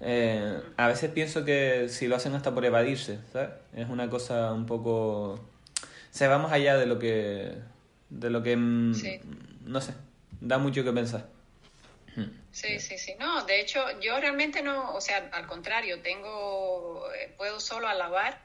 eh, 0.00 0.60
a 0.76 0.88
veces 0.88 1.10
pienso 1.10 1.44
que 1.44 1.88
si 1.88 2.06
lo 2.06 2.16
hacen 2.16 2.34
hasta 2.34 2.54
por 2.54 2.64
evadirse, 2.64 3.18
¿sabes? 3.32 3.50
Es 3.74 3.88
una 3.88 4.08
cosa 4.08 4.52
un 4.52 4.66
poco... 4.66 5.48
Se 6.10 6.28
va 6.28 6.38
más 6.38 6.52
allá 6.52 6.76
de 6.76 6.86
lo 6.86 6.98
que 6.98 7.54
de 8.10 8.30
lo 8.30 8.42
que, 8.42 8.56
mm, 8.56 8.92
no 9.66 9.80
sé, 9.80 9.94
da 10.40 10.58
mucho 10.58 10.84
que 10.84 10.92
pensar. 10.92 11.28
Sí, 12.50 12.80
sí, 12.80 12.98
sí. 12.98 13.14
No, 13.20 13.44
de 13.44 13.60
hecho, 13.60 13.80
yo 14.00 14.18
realmente 14.18 14.62
no, 14.62 14.94
o 14.94 15.00
sea, 15.00 15.30
al 15.32 15.46
contrario, 15.46 16.00
tengo, 16.00 17.08
eh, 17.14 17.32
puedo 17.36 17.60
solo 17.60 17.86
alabar 17.86 18.40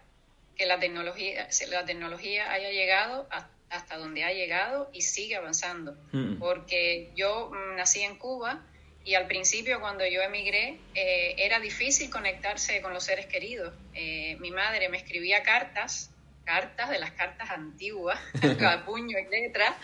que 0.56 0.68
la 0.68 0.80
tecnología, 0.80 1.48
la 1.70 1.86
tecnología 1.86 2.52
haya 2.52 2.70
llegado 2.70 3.26
hasta 3.32 3.53
donde 3.98 4.24
ha 4.24 4.32
llegado 4.32 4.90
y 4.94 5.02
sigue 5.02 5.36
avanzando. 5.36 5.98
Mm. 6.12 6.40
Porque 6.40 7.12
yo 7.16 7.52
mm, 7.52 7.76
nací 7.76 8.02
en 8.02 8.16
Cuba 8.18 8.62
y 9.06 9.16
al 9.16 9.28
principio 9.28 9.80
cuando 9.82 10.06
yo 10.08 10.22
emigré 10.22 10.80
eh, 10.96 11.36
era 11.38 11.60
difícil 11.60 12.10
conectarse 12.10 12.82
con 12.82 12.94
los 12.94 13.04
seres 13.04 13.26
queridos. 13.26 13.74
Eh, 13.94 14.38
mi 14.40 14.52
madre 14.52 14.90
me 14.90 14.98
escribía 14.98 15.44
cartas 15.44 16.10
cartas, 16.46 16.90
de 16.90 17.00
las 17.00 17.12
cartas 17.12 17.50
antiguas, 17.50 18.20
a 18.66 18.84
puño 18.86 19.18
y 19.18 19.26
letra, 19.30 19.78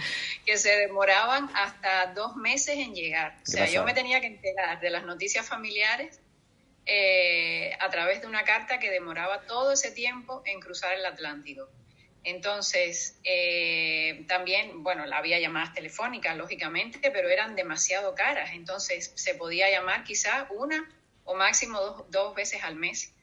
que 0.46 0.58
se 0.58 0.76
demoraban 0.76 1.50
hasta 1.56 2.08
dos 2.08 2.36
meses 2.36 2.78
en 2.78 2.94
llegar. 2.94 3.38
O 3.44 3.46
sea, 3.46 3.66
yo 3.68 3.84
me 3.84 3.94
tenía 3.94 4.20
que 4.22 4.28
enterar 4.28 4.80
de 4.80 4.90
las 4.90 5.06
noticias 5.06 5.48
familiares 5.48 6.20
eh, 6.86 7.72
a 7.80 7.90
través 7.90 8.22
de 8.22 8.28
una 8.28 8.44
carta 8.44 8.80
que 8.80 8.90
demoraba 8.90 9.42
todo 9.42 9.72
ese 9.72 9.92
tiempo 9.92 10.42
en 10.46 10.60
cruzar 10.60 10.94
el 10.94 11.06
Atlántico. 11.06 11.70
Entonces, 12.24 13.18
eh, 13.24 14.26
también, 14.28 14.84
bueno, 14.84 15.04
había 15.14 15.40
llamadas 15.40 15.74
telefónicas, 15.74 16.36
lógicamente, 16.36 17.12
pero 17.12 17.30
eran 17.30 17.56
demasiado 17.56 18.14
caras. 18.14 18.52
Entonces, 18.54 19.12
se 19.16 19.36
podía 19.36 19.70
llamar 19.70 20.04
quizá 20.04 20.48
una 20.52 20.88
o 21.24 21.36
máximo 21.36 21.80
dos, 21.80 22.10
dos 22.10 22.36
veces 22.36 22.64
al 22.64 22.76
mes. 22.76 23.14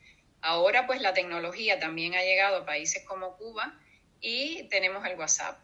Ahora 0.41 0.87
pues 0.87 1.01
la 1.01 1.13
tecnología 1.13 1.81
también 1.81 2.15
ha 2.15 2.23
llegado 2.23 2.59
a 2.59 2.67
países 2.67 3.03
como 3.05 3.37
Cuba 3.37 3.75
y 4.21 4.69
tenemos 4.69 5.05
el 5.05 5.19
WhatsApp, 5.19 5.59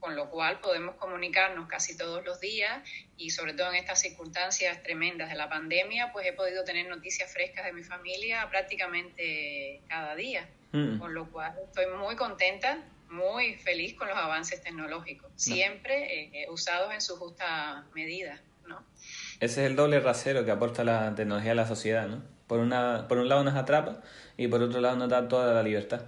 con 0.00 0.16
lo 0.16 0.30
cual 0.30 0.60
podemos 0.60 0.96
comunicarnos 0.96 1.68
casi 1.68 1.96
todos 1.96 2.24
los 2.24 2.40
días 2.40 2.82
y 3.18 3.28
sobre 3.30 3.52
todo 3.52 3.68
en 3.68 3.76
estas 3.76 4.00
circunstancias 4.00 4.82
tremendas 4.82 5.28
de 5.28 5.36
la 5.36 5.50
pandemia, 5.50 6.12
pues 6.12 6.26
he 6.26 6.32
podido 6.32 6.64
tener 6.64 6.88
noticias 6.88 7.30
frescas 7.30 7.66
de 7.66 7.74
mi 7.74 7.82
familia 7.82 8.48
prácticamente 8.48 9.82
cada 9.88 10.14
día, 10.14 10.48
mm. 10.76 10.98
con 10.98 11.14
lo 11.14 11.30
cual 11.30 11.54
estoy 11.64 11.86
muy 11.98 12.16
contenta, 12.16 12.78
muy 13.10 13.54
feliz 13.54 13.94
con 13.94 14.08
los 14.08 14.16
avances 14.16 14.60
tecnológicos, 14.62 15.30
siempre 15.36 16.42
eh, 16.42 16.46
usados 16.50 16.92
en 16.92 17.00
su 17.00 17.16
justa 17.16 17.84
medida, 17.94 18.40
¿no? 18.66 18.82
Ese 19.40 19.64
es 19.64 19.70
el 19.70 19.76
doble 19.76 20.00
rasero 20.00 20.44
que 20.44 20.50
aporta 20.50 20.84
la 20.84 21.14
tecnología 21.14 21.52
a 21.52 21.54
la 21.54 21.66
sociedad, 21.66 22.08
¿no? 22.08 22.22
Por, 22.46 22.60
una, 22.60 23.08
por 23.08 23.18
un 23.18 23.28
lado 23.28 23.42
nos 23.44 23.54
atrapa 23.54 24.02
y 24.36 24.48
por 24.48 24.62
otro 24.62 24.80
lado 24.80 24.96
nos 24.96 25.08
da 25.08 25.28
toda 25.28 25.52
la 25.52 25.62
libertad. 25.62 26.02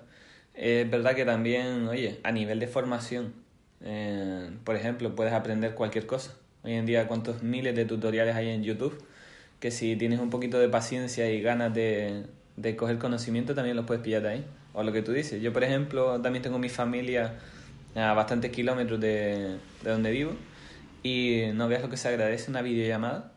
Es 0.54 0.88
verdad 0.90 1.14
que 1.14 1.24
también, 1.24 1.86
oye, 1.88 2.20
a 2.24 2.32
nivel 2.32 2.58
de 2.58 2.66
formación, 2.66 3.34
eh, 3.80 4.50
por 4.64 4.76
ejemplo, 4.76 5.14
puedes 5.14 5.32
aprender 5.32 5.74
cualquier 5.74 6.06
cosa. 6.06 6.34
Hoy 6.64 6.74
en 6.74 6.86
día, 6.86 7.06
cuántos 7.06 7.42
miles 7.42 7.76
de 7.76 7.84
tutoriales 7.84 8.34
hay 8.34 8.48
en 8.48 8.64
YouTube, 8.64 9.04
que 9.60 9.70
si 9.70 9.96
tienes 9.96 10.18
un 10.18 10.30
poquito 10.30 10.58
de 10.58 10.68
paciencia 10.68 11.30
y 11.30 11.40
ganas 11.40 11.72
de, 11.74 12.26
de 12.56 12.76
coger 12.76 12.98
conocimiento, 12.98 13.54
también 13.54 13.76
los 13.76 13.86
puedes 13.86 14.02
pillar 14.02 14.22
de 14.22 14.28
ahí. 14.28 14.46
O 14.72 14.82
lo 14.82 14.92
que 14.92 15.02
tú 15.02 15.12
dices. 15.12 15.42
Yo, 15.42 15.52
por 15.52 15.64
ejemplo, 15.64 16.20
también 16.20 16.42
tengo 16.42 16.58
mi 16.58 16.68
familia 16.68 17.38
a 17.94 18.12
bastantes 18.14 18.52
kilómetros 18.52 19.00
de, 19.00 19.58
de 19.82 19.90
donde 19.90 20.10
vivo 20.10 20.32
y 21.02 21.44
no 21.54 21.68
veas 21.68 21.82
lo 21.82 21.88
que 21.88 21.96
se 21.96 22.08
agradece 22.08 22.50
una 22.50 22.62
videollamada 22.62 23.32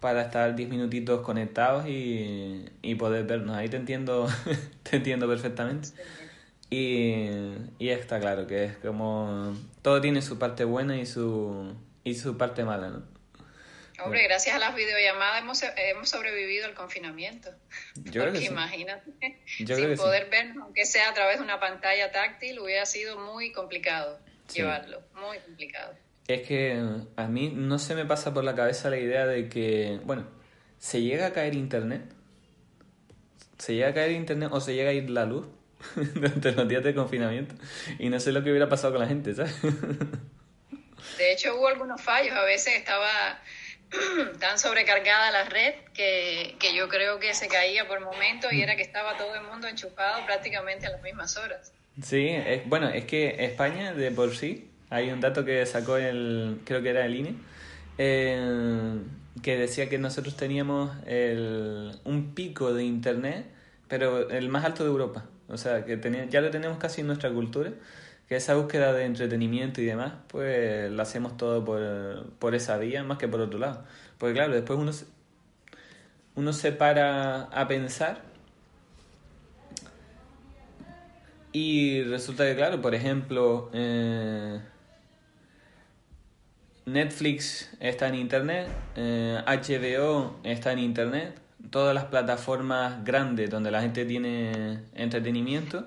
para 0.00 0.22
estar 0.22 0.54
10 0.54 0.68
minutitos 0.68 1.22
conectados 1.22 1.86
y, 1.86 2.66
y, 2.82 2.94
poder 2.96 3.24
vernos. 3.24 3.56
Ahí 3.56 3.68
te 3.68 3.78
entiendo, 3.78 4.26
te 4.82 4.96
entiendo 4.96 5.26
perfectamente. 5.26 5.88
Y, 6.70 7.28
y 7.78 7.88
está 7.88 8.20
claro 8.20 8.46
que 8.46 8.64
es 8.64 8.76
como 8.78 9.54
todo 9.82 10.00
tiene 10.00 10.22
su 10.22 10.38
parte 10.38 10.64
buena 10.64 10.98
y 10.98 11.06
su, 11.06 11.72
y 12.04 12.14
su 12.14 12.36
parte 12.36 12.64
mala, 12.64 12.88
¿no? 12.90 13.13
Hombre, 14.02 14.24
gracias 14.24 14.56
a 14.56 14.58
las 14.58 14.74
videollamadas 14.74 15.40
hemos, 15.40 15.62
hemos 15.76 16.08
sobrevivido 16.08 16.66
al 16.66 16.74
confinamiento. 16.74 17.50
Yo 17.94 18.24
Porque 18.24 18.44
imagínate, 18.44 19.12
sin 19.46 19.96
poder 19.96 20.28
vernos, 20.30 20.64
aunque 20.64 20.84
sea 20.84 21.10
a 21.10 21.14
través 21.14 21.38
de 21.38 21.44
una 21.44 21.60
pantalla 21.60 22.10
táctil, 22.10 22.58
hubiera 22.58 22.86
sido 22.86 23.18
muy 23.18 23.52
complicado 23.52 24.18
llevarlo, 24.52 25.02
muy 25.14 25.38
complicado. 25.38 25.94
Es 26.26 26.46
que 26.46 26.80
a 27.16 27.26
mí 27.26 27.50
no 27.54 27.78
se 27.78 27.94
me 27.94 28.04
pasa 28.04 28.34
por 28.34 28.44
la 28.44 28.54
cabeza 28.54 28.90
la 28.90 28.98
idea 28.98 29.26
de 29.26 29.48
que, 29.48 30.00
bueno, 30.04 30.26
se 30.78 31.02
llega 31.02 31.26
a 31.26 31.32
caer 31.32 31.54
internet, 31.54 32.02
se 33.58 33.74
llega 33.74 33.88
a 33.88 33.94
caer 33.94 34.10
internet 34.12 34.48
o 34.52 34.60
se 34.60 34.74
llega 34.74 34.90
a 34.90 34.92
ir 34.92 35.08
la 35.08 35.24
luz 35.24 35.46
durante 36.14 36.52
los 36.52 36.68
días 36.68 36.82
de 36.82 36.94
confinamiento 36.94 37.54
y 37.98 38.08
no 38.08 38.18
sé 38.18 38.32
lo 38.32 38.42
que 38.42 38.50
hubiera 38.50 38.68
pasado 38.68 38.94
con 38.94 39.02
la 39.02 39.08
gente, 39.08 39.34
¿sabes? 39.34 39.54
De 41.18 41.32
hecho 41.32 41.56
hubo 41.56 41.68
algunos 41.68 42.00
fallos, 42.00 42.34
a 42.34 42.44
veces 42.44 42.74
estaba 42.76 43.40
tan 44.40 44.58
sobrecargada 44.58 45.30
la 45.30 45.44
red 45.44 45.74
que, 45.92 46.56
que 46.58 46.74
yo 46.74 46.88
creo 46.88 47.18
que 47.18 47.34
se 47.34 47.48
caía 47.48 47.86
por 47.86 48.00
momentos 48.00 48.52
y 48.52 48.62
era 48.62 48.76
que 48.76 48.82
estaba 48.82 49.16
todo 49.16 49.34
el 49.34 49.42
mundo 49.42 49.68
enchufado 49.68 50.24
prácticamente 50.26 50.86
a 50.86 50.90
las 50.90 51.02
mismas 51.02 51.36
horas. 51.36 51.72
Sí, 52.02 52.28
es, 52.28 52.68
bueno, 52.68 52.88
es 52.88 53.04
que 53.04 53.44
España 53.44 53.94
de 53.94 54.10
por 54.10 54.36
sí 54.36 54.70
hay 54.90 55.10
un 55.10 55.20
dato 55.20 55.44
que 55.44 55.64
sacó 55.66 55.96
el, 55.96 56.60
creo 56.64 56.82
que 56.82 56.90
era 56.90 57.04
el 57.04 57.14
INE, 57.14 57.34
eh, 57.98 58.98
que 59.42 59.56
decía 59.56 59.88
que 59.88 59.98
nosotros 59.98 60.36
teníamos 60.36 60.92
el, 61.06 61.92
un 62.04 62.34
pico 62.34 62.72
de 62.72 62.84
internet, 62.84 63.46
pero 63.88 64.30
el 64.30 64.48
más 64.48 64.64
alto 64.64 64.84
de 64.84 64.90
Europa. 64.90 65.24
O 65.48 65.56
sea, 65.58 65.84
que 65.84 65.96
tenía, 65.96 66.24
ya 66.24 66.40
lo 66.40 66.50
tenemos 66.50 66.78
casi 66.78 67.02
en 67.02 67.08
nuestra 67.08 67.30
cultura, 67.30 67.72
que 68.28 68.36
esa 68.36 68.54
búsqueda 68.54 68.92
de 68.92 69.04
entretenimiento 69.04 69.80
y 69.80 69.84
demás, 69.84 70.14
pues 70.28 70.90
la 70.90 71.02
hacemos 71.02 71.36
todo 71.36 71.64
por, 71.64 72.30
por 72.38 72.54
esa 72.54 72.78
vía 72.78 73.02
más 73.02 73.18
que 73.18 73.28
por 73.28 73.40
otro 73.40 73.58
lado. 73.58 73.84
Porque 74.18 74.34
claro, 74.34 74.54
después 74.54 74.78
uno 74.78 74.92
se, 74.92 75.06
uno 76.34 76.52
se 76.52 76.72
para 76.72 77.42
a 77.44 77.68
pensar 77.68 78.22
y 81.54 82.02
resulta 82.02 82.44
que, 82.44 82.56
claro, 82.56 82.82
por 82.82 82.96
ejemplo, 82.96 83.70
eh, 83.72 84.60
Netflix 86.84 87.72
está 87.78 88.08
en 88.08 88.16
Internet, 88.16 88.66
HBO 88.96 90.40
eh, 90.42 90.52
está 90.52 90.72
en 90.72 90.80
Internet, 90.80 91.38
todas 91.70 91.94
las 91.94 92.06
plataformas 92.06 93.04
grandes 93.04 93.50
donde 93.50 93.70
la 93.70 93.82
gente 93.82 94.04
tiene 94.04 94.80
entretenimiento, 94.94 95.86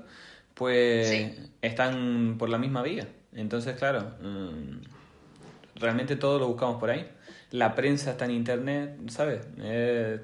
pues 0.58 1.36
están 1.62 2.36
por 2.38 2.50
la 2.50 2.58
misma 2.58 2.82
vía. 2.82 3.08
Entonces, 3.34 3.78
claro, 3.78 4.14
mm, 4.22 5.80
realmente 5.80 6.16
todo 6.16 6.40
lo 6.40 6.48
buscamos 6.48 6.80
por 6.80 6.90
ahí. 6.90 7.08
La 7.52 7.76
prensa 7.76 8.12
está 8.12 8.26
en 8.26 8.32
internet, 8.32 8.98
¿sabes? 9.08 9.42
Eh, 9.60 10.20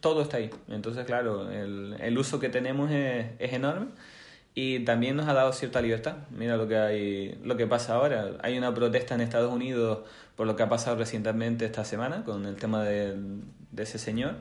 todo 0.00 0.22
está 0.22 0.38
ahí. 0.38 0.50
Entonces, 0.68 1.04
claro, 1.04 1.50
el, 1.50 1.96
el 2.00 2.18
uso 2.18 2.40
que 2.40 2.48
tenemos 2.48 2.90
es, 2.90 3.26
es 3.38 3.52
enorme 3.52 3.88
y 4.54 4.80
también 4.80 5.16
nos 5.16 5.28
ha 5.28 5.34
dado 5.34 5.52
cierta 5.52 5.82
libertad. 5.82 6.16
Mira 6.30 6.56
lo 6.56 6.66
que 6.66 6.78
hay, 6.78 7.38
lo 7.44 7.58
que 7.58 7.66
pasa 7.66 7.94
ahora. 7.94 8.38
Hay 8.42 8.56
una 8.56 8.72
protesta 8.72 9.14
en 9.14 9.20
Estados 9.20 9.52
Unidos 9.52 10.00
por 10.34 10.46
lo 10.46 10.56
que 10.56 10.62
ha 10.62 10.68
pasado 10.68 10.96
recientemente 10.96 11.66
esta 11.66 11.84
semana 11.84 12.24
con 12.24 12.46
el 12.46 12.56
tema 12.56 12.82
de, 12.82 13.14
de 13.70 13.82
ese 13.82 13.98
señor, 13.98 14.36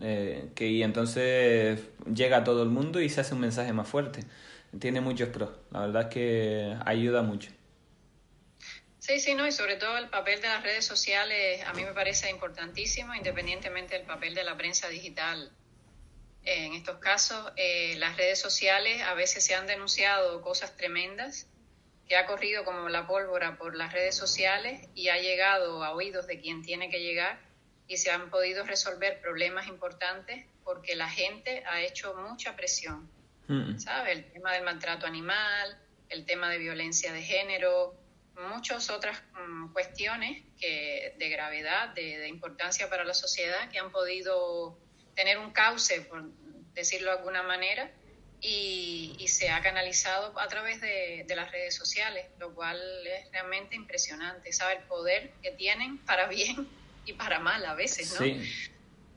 eh, 0.00 0.50
que 0.54 0.68
y 0.68 0.82
entonces 0.82 1.80
llega 2.12 2.38
a 2.38 2.44
todo 2.44 2.62
el 2.62 2.68
mundo 2.68 3.00
y 3.00 3.08
se 3.08 3.20
hace 3.20 3.34
un 3.34 3.40
mensaje 3.40 3.72
más 3.72 3.88
fuerte. 3.88 4.24
Tiene 4.78 5.00
muchos 5.00 5.28
pros. 5.28 5.50
La 5.70 5.80
verdad 5.80 6.02
es 6.02 6.08
que 6.08 6.76
ayuda 6.86 7.22
mucho. 7.22 7.50
Sí, 8.98 9.18
sí, 9.18 9.34
no, 9.34 9.46
y 9.46 9.52
sobre 9.52 9.76
todo 9.76 9.98
el 9.98 10.08
papel 10.08 10.40
de 10.40 10.48
las 10.48 10.62
redes 10.62 10.86
sociales 10.86 11.62
a 11.66 11.72
mí 11.74 11.84
me 11.84 11.92
parece 11.92 12.30
importantísimo, 12.30 13.14
independientemente 13.14 13.96
del 13.96 14.06
papel 14.06 14.34
de 14.34 14.44
la 14.44 14.56
prensa 14.56 14.88
digital 14.88 15.50
en 16.44 16.74
estos 16.74 16.98
casos, 16.98 17.52
eh, 17.56 17.94
las 17.98 18.16
redes 18.16 18.40
sociales 18.40 19.00
a 19.02 19.14
veces 19.14 19.44
se 19.44 19.54
han 19.54 19.66
denunciado 19.66 20.42
cosas 20.42 20.76
tremendas 20.76 21.46
que 22.08 22.16
ha 22.16 22.26
corrido 22.26 22.64
como 22.64 22.88
la 22.88 23.06
pólvora 23.06 23.56
por 23.56 23.76
las 23.76 23.92
redes 23.92 24.16
sociales 24.16 24.88
y 24.94 25.08
ha 25.08 25.18
llegado 25.18 25.84
a 25.84 25.92
oídos 25.92 26.26
de 26.26 26.40
quien 26.40 26.62
tiene 26.62 26.90
que 26.90 27.00
llegar 27.00 27.38
y 27.88 27.96
se 27.96 28.10
han 28.10 28.30
podido 28.30 28.64
resolver 28.64 29.20
problemas 29.20 29.66
importantes 29.66 30.46
porque 30.64 30.94
la 30.94 31.08
gente 31.08 31.62
ha 31.66 31.80
hecho 31.80 32.14
mucha 32.14 32.56
presión. 32.56 33.10
Mm. 33.48 33.76
El 34.06 34.24
tema 34.32 34.52
del 34.52 34.62
maltrato 34.62 35.06
animal, 35.06 35.78
el 36.08 36.24
tema 36.24 36.48
de 36.48 36.58
violencia 36.58 37.12
de 37.12 37.22
género, 37.22 37.94
muchas 38.48 38.88
otras 38.90 39.22
mm, 39.34 39.72
cuestiones 39.72 40.42
que, 40.58 41.14
de 41.18 41.28
gravedad, 41.28 41.88
de, 41.90 42.18
de 42.18 42.28
importancia 42.28 42.88
para 42.88 43.04
la 43.04 43.14
sociedad 43.14 43.70
que 43.70 43.78
han 43.78 43.90
podido 43.90 44.78
tener 45.14 45.38
un 45.38 45.52
cauce, 45.52 46.00
por 46.02 46.24
decirlo 46.74 47.10
de 47.10 47.18
alguna 47.18 47.42
manera, 47.42 47.90
y, 48.42 49.28
se 49.28 49.50
ha 49.50 49.62
canalizado 49.62 50.38
a 50.38 50.48
través 50.48 50.80
de, 50.80 51.24
las 51.34 51.50
redes 51.50 51.74
sociales, 51.74 52.26
lo 52.38 52.54
cual 52.54 52.78
es 53.06 53.30
realmente 53.30 53.76
impresionante, 53.76 54.52
saber 54.52 54.78
el 54.78 54.84
poder 54.84 55.30
que 55.42 55.52
tienen 55.52 55.98
para 55.98 56.26
bien 56.26 56.68
y 57.04 57.12
para 57.14 57.40
mal 57.40 57.64
a 57.64 57.74
veces, 57.74 58.18
¿no? 58.18 58.26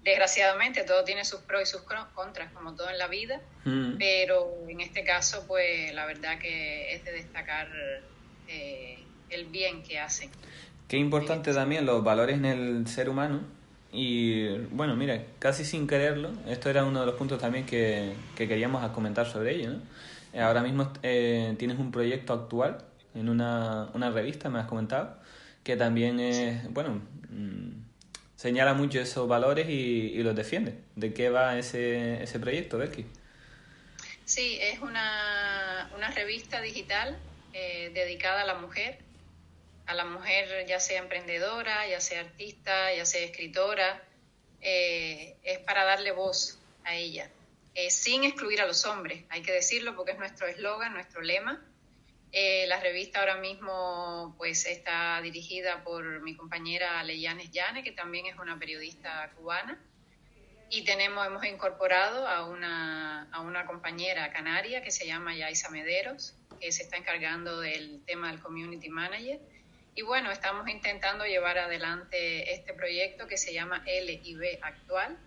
Desgraciadamente 0.04 0.84
todo 0.84 1.04
tiene 1.04 1.26
sus 1.26 1.40
pros 1.42 1.64
y 1.64 1.66
sus 1.66 1.82
contras, 1.82 2.52
como 2.54 2.76
todo 2.76 2.90
en 2.92 3.00
la 3.00 3.08
vida, 3.08 3.42
mm. 3.64 3.98
pero 3.98 4.54
en 4.68 4.82
este 4.82 5.04
caso, 5.04 5.46
pues 5.48 5.94
la 5.96 6.06
verdad 6.06 6.38
que 6.38 6.94
es 6.94 7.04
de 7.04 7.12
destacar 7.12 7.68
eh, 8.48 9.00
el 9.30 9.46
bien 9.46 9.82
que 9.82 10.00
hacen. 10.00 10.30
Qué 10.88 10.98
importante 10.98 11.54
también 11.54 11.88
los 11.88 12.04
valores 12.04 12.38
en 12.38 12.46
el 12.46 12.88
ser 12.88 13.10
humano 13.10 13.42
y 13.92 14.50
bueno, 14.72 14.96
mira, 14.96 15.24
casi 15.40 15.66
sin 15.66 15.88
quererlo, 15.88 16.34
esto 16.48 16.70
era 16.70 16.84
uno 16.86 17.00
de 17.00 17.06
los 17.06 17.16
puntos 17.16 17.40
también 17.40 17.66
que, 17.66 18.14
que 18.36 18.48
queríamos 18.48 18.88
comentar 18.92 19.26
sobre 19.26 19.56
ello. 19.56 19.72
¿no? 19.72 20.44
Ahora 20.44 20.62
mismo 20.62 20.92
eh, 21.02 21.56
tienes 21.58 21.80
un 21.80 21.92
proyecto 21.92 22.34
actual 22.34 22.80
en 23.14 23.30
una, 23.30 23.88
una 23.94 24.12
revista, 24.12 24.50
me 24.50 24.60
has 24.60 24.68
comentado, 24.68 25.16
que 25.64 25.78
también 25.78 26.20
es, 26.20 26.72
bueno, 26.74 27.02
mm, 27.30 27.86
señala 28.36 28.74
mucho 28.74 29.00
esos 29.00 29.28
valores 29.28 29.68
y, 29.70 30.12
y, 30.14 30.24
los 30.24 30.36
defiende. 30.36 30.80
¿De 30.96 31.14
qué 31.14 31.30
va 31.30 31.58
ese, 31.58 32.24
ese 32.24 32.40
proyecto, 32.40 32.78
Becky? 32.78 33.06
Sí, 34.26 34.58
es 34.62 34.80
una, 34.80 35.92
una 35.96 36.12
revista 36.12 36.62
digital 36.62 37.18
eh, 37.54 37.92
dedicada 37.94 38.42
a 38.42 38.46
la 38.46 38.56
mujer 38.56 39.06
a 39.86 39.94
la 39.94 40.06
mujer, 40.06 40.66
ya 40.68 40.80
sea 40.80 41.00
emprendedora, 41.00 41.88
ya 41.88 42.02
sea 42.02 42.22
artista, 42.22 42.94
ya 42.94 43.06
sea 43.06 43.24
escritora, 43.24 44.04
eh, 44.62 45.36
es 45.44 45.60
para 45.60 45.86
darle 45.86 46.12
voz 46.12 46.58
a 46.84 46.96
ella, 46.96 47.30
eh, 47.76 47.92
sin 47.92 48.24
excluir 48.24 48.62
a 48.62 48.66
los 48.66 48.86
hombres, 48.86 49.24
hay 49.30 49.42
que 49.42 49.52
decirlo 49.52 49.96
porque 49.96 50.14
es 50.14 50.18
nuestro 50.18 50.48
eslogan, 50.48 50.94
nuestro 50.94 51.22
lema. 51.22 51.64
Eh, 52.38 52.68
la 52.68 52.82
revista 52.82 53.22
ahora 53.22 53.38
mismo 53.38 54.36
pues 54.38 54.66
está 54.66 55.22
dirigida 55.22 55.86
por 55.86 56.22
mi 56.22 56.36
compañera 56.36 57.02
Leyanes 57.04 57.50
Llane, 57.52 57.82
que 57.82 57.94
también 57.94 58.26
es 58.26 58.38
una 58.38 58.60
periodista 58.60 59.32
cubana, 59.38 59.82
y 60.70 60.84
tenemos, 60.84 61.26
hemos 61.26 61.46
incorporado 61.46 62.28
a 62.28 62.46
una, 62.46 63.30
a 63.32 63.40
una 63.40 63.66
compañera 63.66 64.34
canaria 64.34 64.84
que 64.84 64.92
se 64.92 65.08
llama 65.08 65.34
Yaisa 65.34 65.70
Mederos, 65.70 66.36
que 66.60 66.74
se 66.74 66.84
está 66.84 66.98
encargando 66.98 67.62
del 67.62 68.04
tema 68.06 68.32
del 68.32 68.42
community 68.42 68.90
manager 68.90 69.40
y 69.98 70.02
bueno, 70.02 70.30
estamos 70.30 70.68
intentando 70.68 71.26
llevar 71.26 71.58
adelante 71.58 72.54
este 72.54 72.74
proyecto 72.74 73.28
que 73.28 73.38
se 73.38 73.54
llama 73.54 73.82
LIB 73.86 74.60
Actual. 74.62 75.18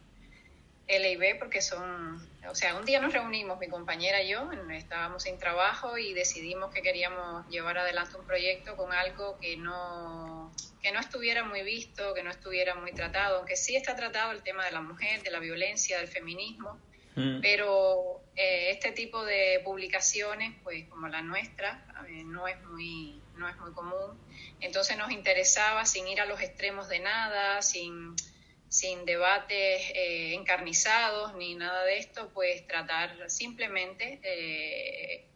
LIB 0.89 1.39
porque 1.39 1.61
son, 1.61 2.17
o 2.49 2.55
sea, 2.55 2.77
un 2.77 2.85
día 2.85 3.01
nos 3.01 3.13
reunimos, 3.13 3.59
mi 3.59 3.69
compañera 3.69 4.23
y 4.23 4.31
yo, 4.31 4.51
estábamos 4.73 5.23
sin 5.23 5.39
trabajo 5.39 5.99
y 5.99 6.15
decidimos 6.15 6.73
que 6.73 6.83
queríamos 6.83 7.47
llevar 7.49 7.79
adelante 7.79 8.17
un 8.17 8.27
proyecto 8.27 8.77
con 8.77 8.93
algo 8.93 9.39
que 9.39 9.57
no, 9.57 10.53
que 10.83 10.91
no 10.93 11.01
estuviera 11.01 11.45
muy 11.45 11.63
visto, 11.63 12.15
que 12.15 12.23
no 12.23 12.31
estuviera 12.31 12.75
muy 12.75 12.93
tratado, 12.93 13.39
aunque 13.39 13.57
sí 13.57 13.77
está 13.77 13.95
tratado 13.95 14.33
el 14.33 14.43
tema 14.43 14.65
de 14.65 14.73
la 14.73 14.81
mujer, 14.81 15.23
de 15.23 15.31
la 15.31 15.41
violencia, 15.41 15.99
del 15.99 16.09
feminismo, 16.09 16.79
mm. 17.17 17.41
pero 17.43 18.23
eh, 18.35 18.71
este 18.71 18.93
tipo 18.93 19.25
de 19.25 19.61
publicaciones, 19.65 20.55
pues 20.63 20.89
como 20.89 21.09
la 21.09 21.21
nuestra, 21.21 21.85
no 22.25 22.49
es 22.49 22.61
muy, 22.65 23.21
no 23.37 23.49
es 23.49 23.57
muy 23.59 23.73
común 23.73 24.19
entonces 24.61 24.97
nos 24.97 25.11
interesaba, 25.11 25.85
sin 25.85 26.09
ir 26.09 26.21
a 26.21 26.27
los 26.27 26.41
extremos 26.41 26.89
de 26.89 26.99
nada, 27.01 27.63
sin, 27.63 28.17
sin 28.69 29.05
debates 29.05 29.93
eh, 29.95 30.35
encarnizados 30.35 31.35
ni 31.35 31.55
nada 31.55 31.85
de 31.85 31.99
esto, 31.99 32.31
pues 32.35 32.67
tratar 32.67 33.31
simplemente 33.31 34.21
eh, 34.23 35.27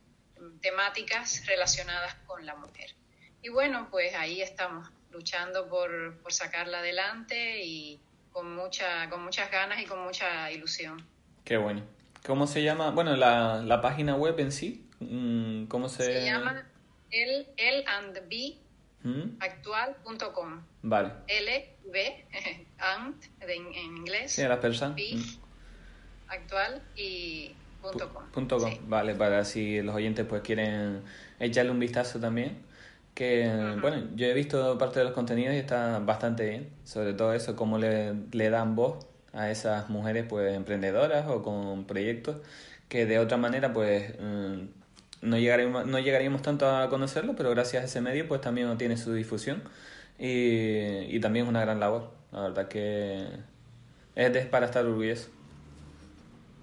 temáticas 0.60 1.46
relacionadas 1.46 2.14
con 2.26 2.44
la 2.44 2.54
mujer. 2.56 2.94
Y 3.42 3.48
bueno, 3.48 3.88
pues 3.90 4.14
ahí 4.14 4.42
estamos 4.42 4.88
luchando 5.10 5.68
por, 5.68 6.18
por 6.22 6.32
sacarla 6.32 6.78
adelante 6.78 7.62
y 7.64 8.00
con, 8.30 8.54
mucha, 8.54 9.08
con 9.10 9.22
muchas 9.24 9.50
ganas 9.50 9.80
y 9.80 9.84
con 9.84 10.02
mucha 10.04 10.50
ilusión. 10.50 11.06
Qué 11.44 11.56
bueno. 11.56 11.82
¿Cómo 12.24 12.46
se 12.46 12.62
llama? 12.62 12.90
Bueno, 12.90 13.16
la, 13.16 13.62
la 13.62 13.80
página 13.80 14.14
web 14.14 14.38
en 14.38 14.52
sí, 14.52 14.88
mm, 15.00 15.66
¿cómo 15.66 15.88
se...? 15.88 16.04
Se 16.04 16.24
llama 16.24 16.70
el, 17.10 17.48
el 17.56 17.84
and 17.88 18.28
B 18.28 18.58
Actual.com. 19.40 20.60
Vale. 20.82 21.12
L, 21.26 21.76
B, 21.92 22.26
ant, 22.78 23.22
en, 23.40 23.96
inglés. 23.96 24.32
Sí, 24.32 24.42
la 24.42 24.60
persona. 24.60 24.94
actual 26.28 26.82
y 26.96 27.52
punto 27.80 28.08
com. 28.12 28.24
Punto 28.30 28.58
com. 28.58 28.72
Vale, 28.86 29.14
para 29.14 29.44
si 29.44 29.82
los 29.82 29.94
oyentes 29.94 30.24
pues 30.26 30.42
quieren 30.42 31.02
echarle 31.40 31.70
un 31.70 31.80
vistazo 31.80 32.20
también. 32.20 32.62
Que, 33.14 33.76
bueno, 33.80 34.08
yo 34.14 34.26
he 34.26 34.32
visto 34.32 34.78
parte 34.78 35.00
de 35.00 35.04
los 35.04 35.12
contenidos 35.12 35.54
y 35.54 35.58
está 35.58 35.98
bastante 35.98 36.48
bien. 36.48 36.70
Sobre 36.84 37.12
todo 37.12 37.34
eso, 37.34 37.54
cómo 37.56 37.76
le, 37.76 38.14
le 38.32 38.48
dan 38.48 38.74
voz 38.74 39.06
a 39.32 39.50
esas 39.50 39.90
mujeres 39.90 40.24
pues 40.28 40.54
emprendedoras 40.54 41.26
o 41.28 41.42
con 41.42 41.84
proyectos 41.84 42.36
que 42.88 43.06
de 43.06 43.18
otra 43.18 43.38
manera 43.38 43.72
pues 43.72 44.14
mm, 44.20 44.81
no 45.22 45.38
llegaríamos, 45.38 45.86
no 45.86 45.98
llegaríamos 45.98 46.42
tanto 46.42 46.68
a 46.68 46.88
conocerlo, 46.90 47.34
pero 47.34 47.50
gracias 47.50 47.82
a 47.82 47.86
ese 47.86 48.00
medio 48.00 48.28
pues 48.28 48.40
también 48.40 48.76
tiene 48.76 48.96
su 48.96 49.14
difusión 49.14 49.62
y, 50.18 51.16
y 51.16 51.20
también 51.20 51.46
es 51.46 51.50
una 51.50 51.62
gran 51.62 51.80
labor. 51.80 52.10
La 52.32 52.42
verdad 52.42 52.68
que 52.68 53.26
es 54.14 54.46
para 54.46 54.66
estar 54.66 54.84
orgulloso. 54.84 55.30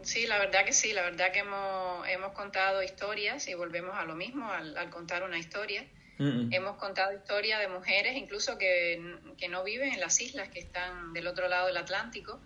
Sí, 0.01 0.27
la 0.27 0.39
verdad 0.39 0.65
que 0.65 0.73
sí, 0.73 0.93
la 0.93 1.03
verdad 1.03 1.31
que 1.31 1.39
hemos, 1.39 2.07
hemos 2.07 2.31
contado 2.33 2.83
historias 2.83 3.47
y 3.47 3.53
volvemos 3.53 3.95
a 3.95 4.05
lo 4.05 4.15
mismo 4.15 4.49
al, 4.49 4.77
al 4.77 4.89
contar 4.89 5.23
una 5.23 5.37
historia. 5.37 5.85
Hemos 6.21 6.75
contado 6.75 7.13
historias 7.13 7.61
de 7.61 7.69
mujeres 7.69 8.17
incluso 8.17 8.57
que, 8.57 9.15
que 9.37 9.47
no 9.47 9.63
viven 9.63 9.93
en 9.93 10.01
las 10.01 10.19
islas, 10.19 10.49
que 10.49 10.59
están 10.59 11.13
del 11.13 11.27
otro 11.27 11.47
lado 11.47 11.67
del 11.67 11.77
Atlántico, 11.77 12.41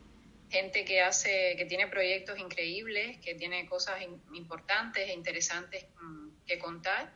gente 0.53 0.85
que 0.85 1.01
hace, 1.01 1.55
que 1.57 1.65
tiene 1.65 1.87
proyectos 1.87 2.37
increíbles, 2.37 3.17
que 3.17 3.33
tiene 3.33 3.65
cosas 3.65 3.95
importantes 4.33 5.09
e 5.09 5.13
interesantes 5.13 5.83
mm, 5.99 6.27
que 6.45 6.59
contar 6.59 7.11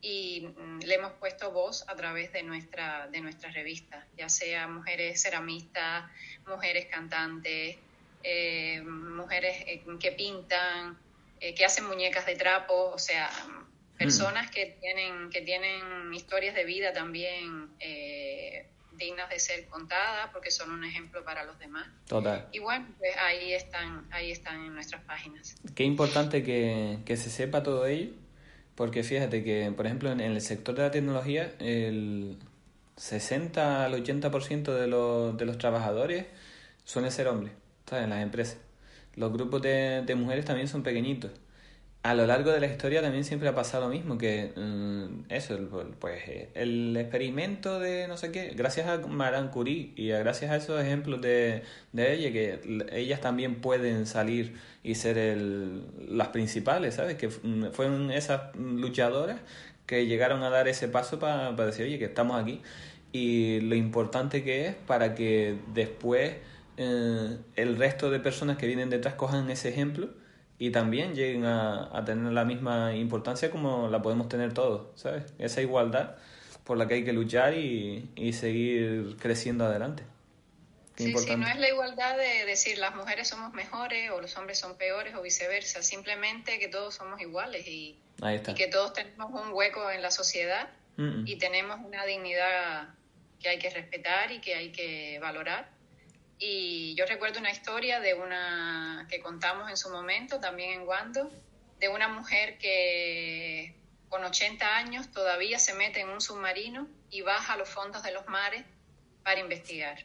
y 0.00 0.46
mm, 0.46 0.78
le 0.84 0.94
hemos 0.94 1.12
puesto 1.14 1.50
voz 1.50 1.84
a 1.88 1.96
través 1.96 2.32
de 2.32 2.44
nuestra, 2.44 3.08
de 3.08 3.20
nuestra 3.20 3.50
revista, 3.50 4.06
ya 4.16 4.28
sea 4.28 4.68
mujeres 4.68 5.20
ceramistas, 5.20 6.04
mujeres 6.46 6.86
cantantes, 6.86 7.76
eh, 8.22 8.80
mujeres 8.82 9.56
eh, 9.66 9.82
que 9.98 10.12
pintan, 10.12 10.96
eh, 11.40 11.56
que 11.56 11.64
hacen 11.64 11.84
muñecas 11.84 12.26
de 12.26 12.36
trapo, 12.36 12.92
o 12.94 12.98
sea, 12.98 13.28
mm. 13.28 13.98
personas 13.98 14.52
que 14.52 14.66
tienen, 14.80 15.30
que 15.30 15.40
tienen 15.40 16.14
historias 16.14 16.54
de 16.54 16.64
vida 16.64 16.92
también 16.92 17.70
dignas 18.98 19.30
de 19.30 19.38
ser 19.38 19.66
contadas 19.66 20.30
porque 20.32 20.50
son 20.50 20.70
un 20.70 20.84
ejemplo 20.84 21.24
para 21.24 21.44
los 21.44 21.58
demás. 21.58 21.86
Total. 22.06 22.48
Y 22.52 22.58
bueno, 22.58 22.86
pues 22.98 23.16
ahí 23.16 23.52
están, 23.52 24.06
ahí 24.10 24.30
están 24.30 24.64
en 24.64 24.74
nuestras 24.74 25.02
páginas. 25.04 25.54
Qué 25.74 25.84
importante 25.84 26.42
que, 26.42 26.98
que 27.04 27.16
se 27.16 27.30
sepa 27.30 27.62
todo 27.62 27.86
ello, 27.86 28.12
Porque 28.74 29.02
fíjate 29.02 29.42
que, 29.42 29.72
por 29.74 29.86
ejemplo, 29.86 30.10
en 30.12 30.20
el 30.20 30.40
sector 30.40 30.74
de 30.74 30.82
la 30.82 30.90
tecnología, 30.90 31.54
el 31.58 32.38
60 32.96 33.84
al 33.84 33.94
80% 33.94 34.74
de 34.74 34.86
los, 34.86 35.36
de 35.36 35.44
los 35.46 35.58
trabajadores 35.58 36.26
suelen 36.84 37.10
ser 37.10 37.28
hombres, 37.28 37.52
¿sabes? 37.88 38.04
En 38.04 38.10
las 38.10 38.22
empresas. 38.22 38.58
Los 39.14 39.32
grupos 39.32 39.62
de, 39.62 40.02
de 40.04 40.14
mujeres 40.14 40.44
también 40.44 40.68
son 40.68 40.82
pequeñitos 40.82 41.30
a 42.02 42.14
lo 42.14 42.26
largo 42.26 42.52
de 42.52 42.60
la 42.60 42.66
historia 42.66 43.02
también 43.02 43.24
siempre 43.24 43.48
ha 43.48 43.54
pasado 43.54 43.84
lo 43.84 43.90
mismo, 43.90 44.18
que 44.18 44.52
mm, 44.56 45.30
eso, 45.30 45.58
pues 45.98 46.22
el 46.54 46.96
experimento 46.96 47.80
de 47.80 48.06
no 48.08 48.16
sé 48.16 48.30
qué, 48.32 48.52
gracias 48.56 48.86
a 48.86 48.98
Maran 49.06 49.48
Curie 49.48 49.92
y 49.96 50.08
gracias 50.08 50.50
a 50.50 50.56
esos 50.56 50.80
ejemplos 50.80 51.20
de, 51.20 51.62
de 51.92 52.14
ella, 52.14 52.32
que 52.32 52.86
ellas 52.92 53.20
también 53.20 53.56
pueden 53.60 54.06
salir 54.06 54.54
y 54.82 54.94
ser 54.94 55.18
el, 55.18 55.82
las 56.08 56.28
principales, 56.28 56.94
¿sabes? 56.94 57.16
Que 57.16 57.28
mm, 57.28 57.72
fueron 57.72 58.10
esas 58.10 58.54
luchadoras 58.56 59.40
que 59.86 60.06
llegaron 60.06 60.42
a 60.42 60.50
dar 60.50 60.68
ese 60.68 60.88
paso 60.88 61.18
para 61.18 61.52
decir, 61.52 61.86
oye, 61.86 61.98
que 61.98 62.04
estamos 62.06 62.40
aquí 62.40 62.62
y 63.12 63.60
lo 63.60 63.74
importante 63.74 64.44
que 64.44 64.66
es 64.66 64.74
para 64.74 65.14
que 65.14 65.58
después 65.74 66.36
eh, 66.76 67.38
el 67.56 67.76
resto 67.76 68.10
de 68.10 68.20
personas 68.20 68.58
que 68.58 68.66
vienen 68.66 68.90
detrás 68.90 69.14
cojan 69.14 69.50
ese 69.50 69.70
ejemplo 69.70 70.10
y 70.58 70.70
también 70.70 71.14
lleguen 71.14 71.44
a, 71.44 71.96
a, 71.96 72.04
tener 72.04 72.32
la 72.32 72.44
misma 72.44 72.94
importancia 72.94 73.50
como 73.50 73.88
la 73.88 74.02
podemos 74.02 74.28
tener 74.28 74.52
todos, 74.54 74.88
¿sabes? 75.00 75.24
Esa 75.38 75.62
igualdad 75.62 76.16
por 76.64 76.76
la 76.76 76.88
que 76.88 76.94
hay 76.94 77.04
que 77.04 77.12
luchar 77.12 77.54
y, 77.54 78.10
y 78.16 78.32
seguir 78.32 79.16
creciendo 79.18 79.64
adelante. 79.64 80.02
sí, 80.96 81.16
sí, 81.16 81.36
no 81.36 81.46
es 81.46 81.58
la 81.58 81.68
igualdad 81.68 82.16
de 82.18 82.44
decir 82.44 82.76
las 82.78 82.94
mujeres 82.94 83.28
somos 83.28 83.54
mejores 83.54 84.10
o 84.10 84.20
los 84.20 84.36
hombres 84.36 84.58
son 84.58 84.76
peores 84.76 85.14
o 85.14 85.22
viceversa, 85.22 85.82
simplemente 85.82 86.58
que 86.58 86.68
todos 86.68 86.94
somos 86.94 87.20
iguales 87.20 87.66
y, 87.66 87.96
y 88.22 88.54
que 88.54 88.66
todos 88.66 88.92
tenemos 88.92 89.30
un 89.30 89.52
hueco 89.52 89.90
en 89.90 90.02
la 90.02 90.10
sociedad 90.10 90.68
y 91.24 91.38
tenemos 91.38 91.78
una 91.86 92.04
dignidad 92.04 92.88
que 93.40 93.48
hay 93.48 93.60
que 93.60 93.70
respetar 93.70 94.32
y 94.32 94.40
que 94.40 94.56
hay 94.56 94.72
que 94.72 95.20
valorar 95.20 95.77
y 96.38 96.94
yo 96.94 97.06
recuerdo 97.06 97.40
una 97.40 97.50
historia 97.50 98.00
de 98.00 98.14
una 98.14 99.06
que 99.10 99.20
contamos 99.20 99.68
en 99.70 99.76
su 99.76 99.90
momento, 99.90 100.40
también 100.40 100.72
en 100.72 100.84
Guando, 100.84 101.30
de 101.80 101.88
una 101.88 102.08
mujer 102.08 102.58
que 102.58 103.74
con 104.08 104.24
80 104.24 104.76
años 104.76 105.10
todavía 105.10 105.58
se 105.58 105.74
mete 105.74 106.00
en 106.00 106.08
un 106.08 106.20
submarino 106.20 106.88
y 107.10 107.22
baja 107.22 107.54
a 107.54 107.56
los 107.56 107.68
fondos 107.68 108.02
de 108.02 108.12
los 108.12 108.26
mares 108.28 108.64
para 109.22 109.40
investigar. 109.40 110.04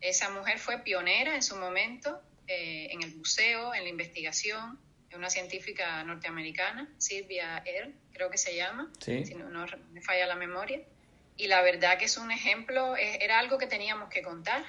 Esa 0.00 0.30
mujer 0.30 0.58
fue 0.58 0.78
pionera 0.78 1.34
en 1.34 1.42
su 1.42 1.56
momento 1.56 2.20
eh, 2.46 2.88
en 2.92 3.02
el 3.02 3.10
buceo, 3.12 3.74
en 3.74 3.84
la 3.84 3.88
investigación, 3.88 4.78
es 5.10 5.16
una 5.16 5.30
científica 5.30 6.02
norteamericana, 6.04 6.88
Silvia 6.98 7.62
Earle, 7.64 7.94
creo 8.12 8.30
que 8.30 8.38
se 8.38 8.54
llama, 8.54 8.90
si 8.98 9.34
no, 9.34 9.48
no, 9.48 9.66
me 9.92 10.00
falla 10.00 10.26
la 10.26 10.36
memoria. 10.36 10.80
Y 11.36 11.48
la 11.48 11.62
verdad 11.62 11.98
que 11.98 12.06
es 12.06 12.16
un 12.16 12.30
ejemplo, 12.30 12.96
era 12.96 13.38
algo 13.38 13.58
que 13.58 13.66
teníamos 13.66 14.08
que 14.08 14.22
contar 14.22 14.64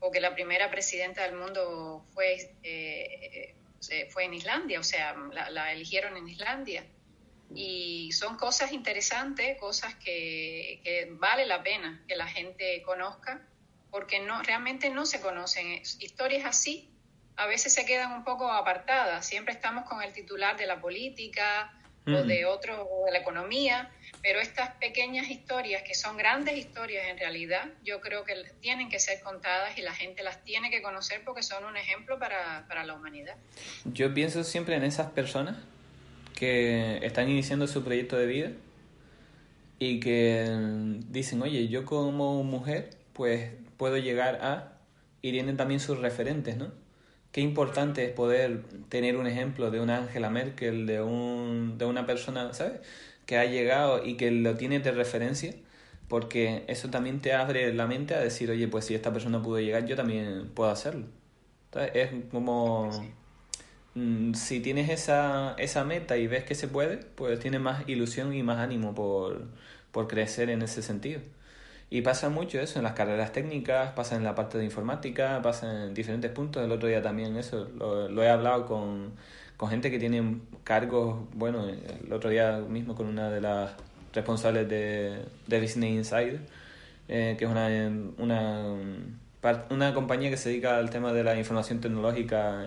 porque 0.00 0.20
la 0.20 0.34
primera 0.34 0.70
presidenta 0.70 1.22
del 1.22 1.36
mundo 1.36 2.06
fue, 2.14 2.54
eh, 2.62 3.54
eh, 3.90 4.08
fue 4.10 4.24
en 4.24 4.34
Islandia, 4.34 4.80
o 4.80 4.84
sea, 4.84 5.14
la, 5.50 5.72
eligieron 5.72 6.16
en 6.16 6.28
Islandia. 6.28 6.86
Y 7.54 8.12
son 8.12 8.36
cosas 8.36 8.72
interesantes, 8.72 9.58
cosas 9.58 9.94
que, 9.94 10.80
que, 10.84 11.08
vale 11.12 11.46
la 11.46 11.62
pena 11.62 12.04
que 12.06 12.14
la 12.14 12.26
gente 12.26 12.82
conozca, 12.82 13.46
porque 13.90 14.20
no, 14.20 14.42
realmente 14.42 14.90
no 14.90 15.06
se 15.06 15.20
conocen. 15.20 15.80
Historias 15.98 16.44
así 16.44 16.90
a 17.36 17.46
veces 17.46 17.72
se 17.72 17.86
quedan 17.86 18.12
un 18.12 18.24
poco 18.24 18.50
apartadas. 18.50 19.26
Siempre 19.26 19.54
estamos 19.54 19.88
con 19.88 20.02
el 20.02 20.12
titular 20.12 20.56
de 20.56 20.66
la 20.66 20.80
política 20.80 21.72
o 22.06 22.22
de 22.22 22.46
otro, 22.46 22.88
o 22.90 23.04
de 23.06 23.12
la 23.12 23.18
economía, 23.18 23.92
pero 24.22 24.40
estas 24.40 24.70
pequeñas 24.76 25.28
historias, 25.28 25.82
que 25.82 25.94
son 25.94 26.16
grandes 26.16 26.56
historias 26.56 27.06
en 27.08 27.18
realidad, 27.18 27.66
yo 27.84 28.00
creo 28.00 28.24
que 28.24 28.34
tienen 28.60 28.88
que 28.88 28.98
ser 28.98 29.20
contadas 29.20 29.78
y 29.78 29.82
la 29.82 29.94
gente 29.94 30.22
las 30.22 30.42
tiene 30.44 30.70
que 30.70 30.82
conocer 30.82 31.22
porque 31.24 31.42
son 31.42 31.64
un 31.64 31.76
ejemplo 31.76 32.18
para, 32.18 32.66
para 32.68 32.84
la 32.84 32.94
humanidad. 32.94 33.36
Yo 33.84 34.12
pienso 34.14 34.44
siempre 34.44 34.76
en 34.76 34.84
esas 34.84 35.10
personas 35.10 35.56
que 36.34 36.98
están 37.02 37.28
iniciando 37.28 37.66
su 37.66 37.82
proyecto 37.82 38.16
de 38.16 38.26
vida 38.26 38.50
y 39.78 40.00
que 40.00 40.44
dicen, 41.08 41.42
oye, 41.42 41.68
yo 41.68 41.84
como 41.84 42.42
mujer, 42.42 42.90
pues 43.12 43.50
puedo 43.76 43.96
llegar 43.96 44.40
a... 44.42 44.74
Y 45.20 45.32
tienen 45.32 45.56
también 45.56 45.80
sus 45.80 45.98
referentes, 45.98 46.56
¿no? 46.56 46.70
Qué 47.32 47.40
importante 47.40 48.04
es 48.04 48.12
poder 48.12 48.62
tener 48.88 49.16
un 49.16 49.26
ejemplo 49.26 49.70
de 49.70 49.80
una 49.80 49.98
Angela 49.98 50.30
Merkel, 50.30 50.86
de, 50.86 51.02
un, 51.02 51.76
de 51.76 51.84
una 51.84 52.06
persona, 52.06 52.54
¿sabes? 52.54 52.80
Que 53.28 53.36
ha 53.36 53.44
llegado 53.44 54.02
y 54.06 54.14
que 54.14 54.30
lo 54.30 54.56
tienes 54.56 54.82
de 54.84 54.90
referencia, 54.90 55.54
porque 56.08 56.64
eso 56.66 56.88
también 56.88 57.20
te 57.20 57.34
abre 57.34 57.74
la 57.74 57.86
mente 57.86 58.14
a 58.14 58.20
decir, 58.20 58.50
oye, 58.50 58.68
pues 58.68 58.86
si 58.86 58.94
esta 58.94 59.12
persona 59.12 59.42
pudo 59.42 59.60
llegar, 59.60 59.84
yo 59.84 59.96
también 59.96 60.48
puedo 60.54 60.70
hacerlo. 60.70 61.04
Es 61.92 62.10
como... 62.30 62.90
Mm, 63.94 64.32
si 64.32 64.60
tienes 64.60 64.88
esa, 64.88 65.54
esa 65.58 65.84
meta 65.84 66.16
y 66.16 66.26
ves 66.26 66.44
que 66.44 66.54
se 66.54 66.68
puede, 66.68 66.96
pues 66.96 67.38
tienes 67.38 67.60
más 67.60 67.86
ilusión 67.86 68.32
y 68.32 68.42
más 68.42 68.58
ánimo 68.60 68.94
por, 68.94 69.42
por 69.92 70.08
crecer 70.08 70.48
en 70.48 70.62
ese 70.62 70.80
sentido. 70.82 71.20
Y 71.90 72.00
pasa 72.00 72.30
mucho 72.30 72.58
eso 72.60 72.78
en 72.78 72.84
las 72.84 72.94
carreras 72.94 73.32
técnicas, 73.32 73.92
pasa 73.92 74.16
en 74.16 74.24
la 74.24 74.34
parte 74.34 74.56
de 74.56 74.64
informática, 74.64 75.42
pasa 75.42 75.84
en 75.84 75.92
diferentes 75.94 76.30
puntos. 76.30 76.64
El 76.64 76.72
otro 76.72 76.88
día 76.88 77.02
también 77.02 77.36
eso 77.36 77.68
lo, 77.76 78.08
lo 78.08 78.22
he 78.22 78.30
hablado 78.30 78.64
con, 78.64 79.12
con 79.58 79.68
gente 79.68 79.90
que 79.90 79.98
tiene 79.98 80.38
cargos, 80.64 81.18
bueno, 81.34 81.68
el 81.68 82.12
otro 82.12 82.30
día 82.30 82.60
mismo 82.66 82.94
con 82.94 83.06
una 83.06 83.28
de 83.28 83.40
las 83.40 83.72
responsables 84.14 84.68
de, 84.68 85.18
de 85.48 85.60
Business 85.60 85.90
Insider, 85.90 86.40
eh, 87.08 87.34
que 87.36 87.44
es 87.44 87.50
una, 87.50 87.68
una, 88.18 88.64
una 89.70 89.94
compañía 89.94 90.30
que 90.30 90.36
se 90.36 90.50
dedica 90.50 90.78
al 90.78 90.90
tema 90.90 91.12
de 91.12 91.24
la 91.24 91.36
información 91.36 91.80
tecnológica 91.80 92.66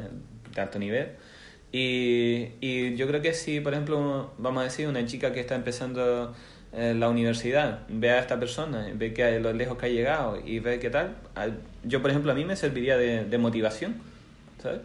de 0.54 0.62
alto 0.62 0.80
nivel. 0.80 1.14
Y, 1.72 2.50
y 2.60 2.96
yo 2.98 3.08
creo 3.08 3.22
que 3.22 3.34
si, 3.34 3.62
por 3.62 3.72
ejemplo, 3.72 4.34
vamos 4.38 4.60
a 4.60 4.64
decir, 4.66 4.90
una 4.90 5.06
chica 5.06 5.32
que 5.32 5.40
está 5.40 5.56
empezando 5.56 6.36
en 6.74 7.00
la 7.00 7.08
universidad 7.08 7.86
ve 7.88 8.12
a 8.12 8.20
esta 8.20 8.38
persona, 8.38 8.90
ve 8.94 9.14
que 9.14 9.40
lo 9.40 9.54
lejos 9.54 9.78
que 9.78 9.86
ha 9.86 9.90
llegado 9.90 10.42
y 10.46 10.60
ve 10.60 10.80
qué 10.80 10.90
tal, 10.90 11.16
yo, 11.86 12.02
por 12.02 12.12
ejemplo, 12.12 12.34
a 12.34 12.36
mí 12.36 12.44
me 12.44 12.58
serviría 12.58 12.98
de, 12.98 13.24
de 13.24 13.38
motivación, 13.38 13.96
¿sabes? 14.62 14.82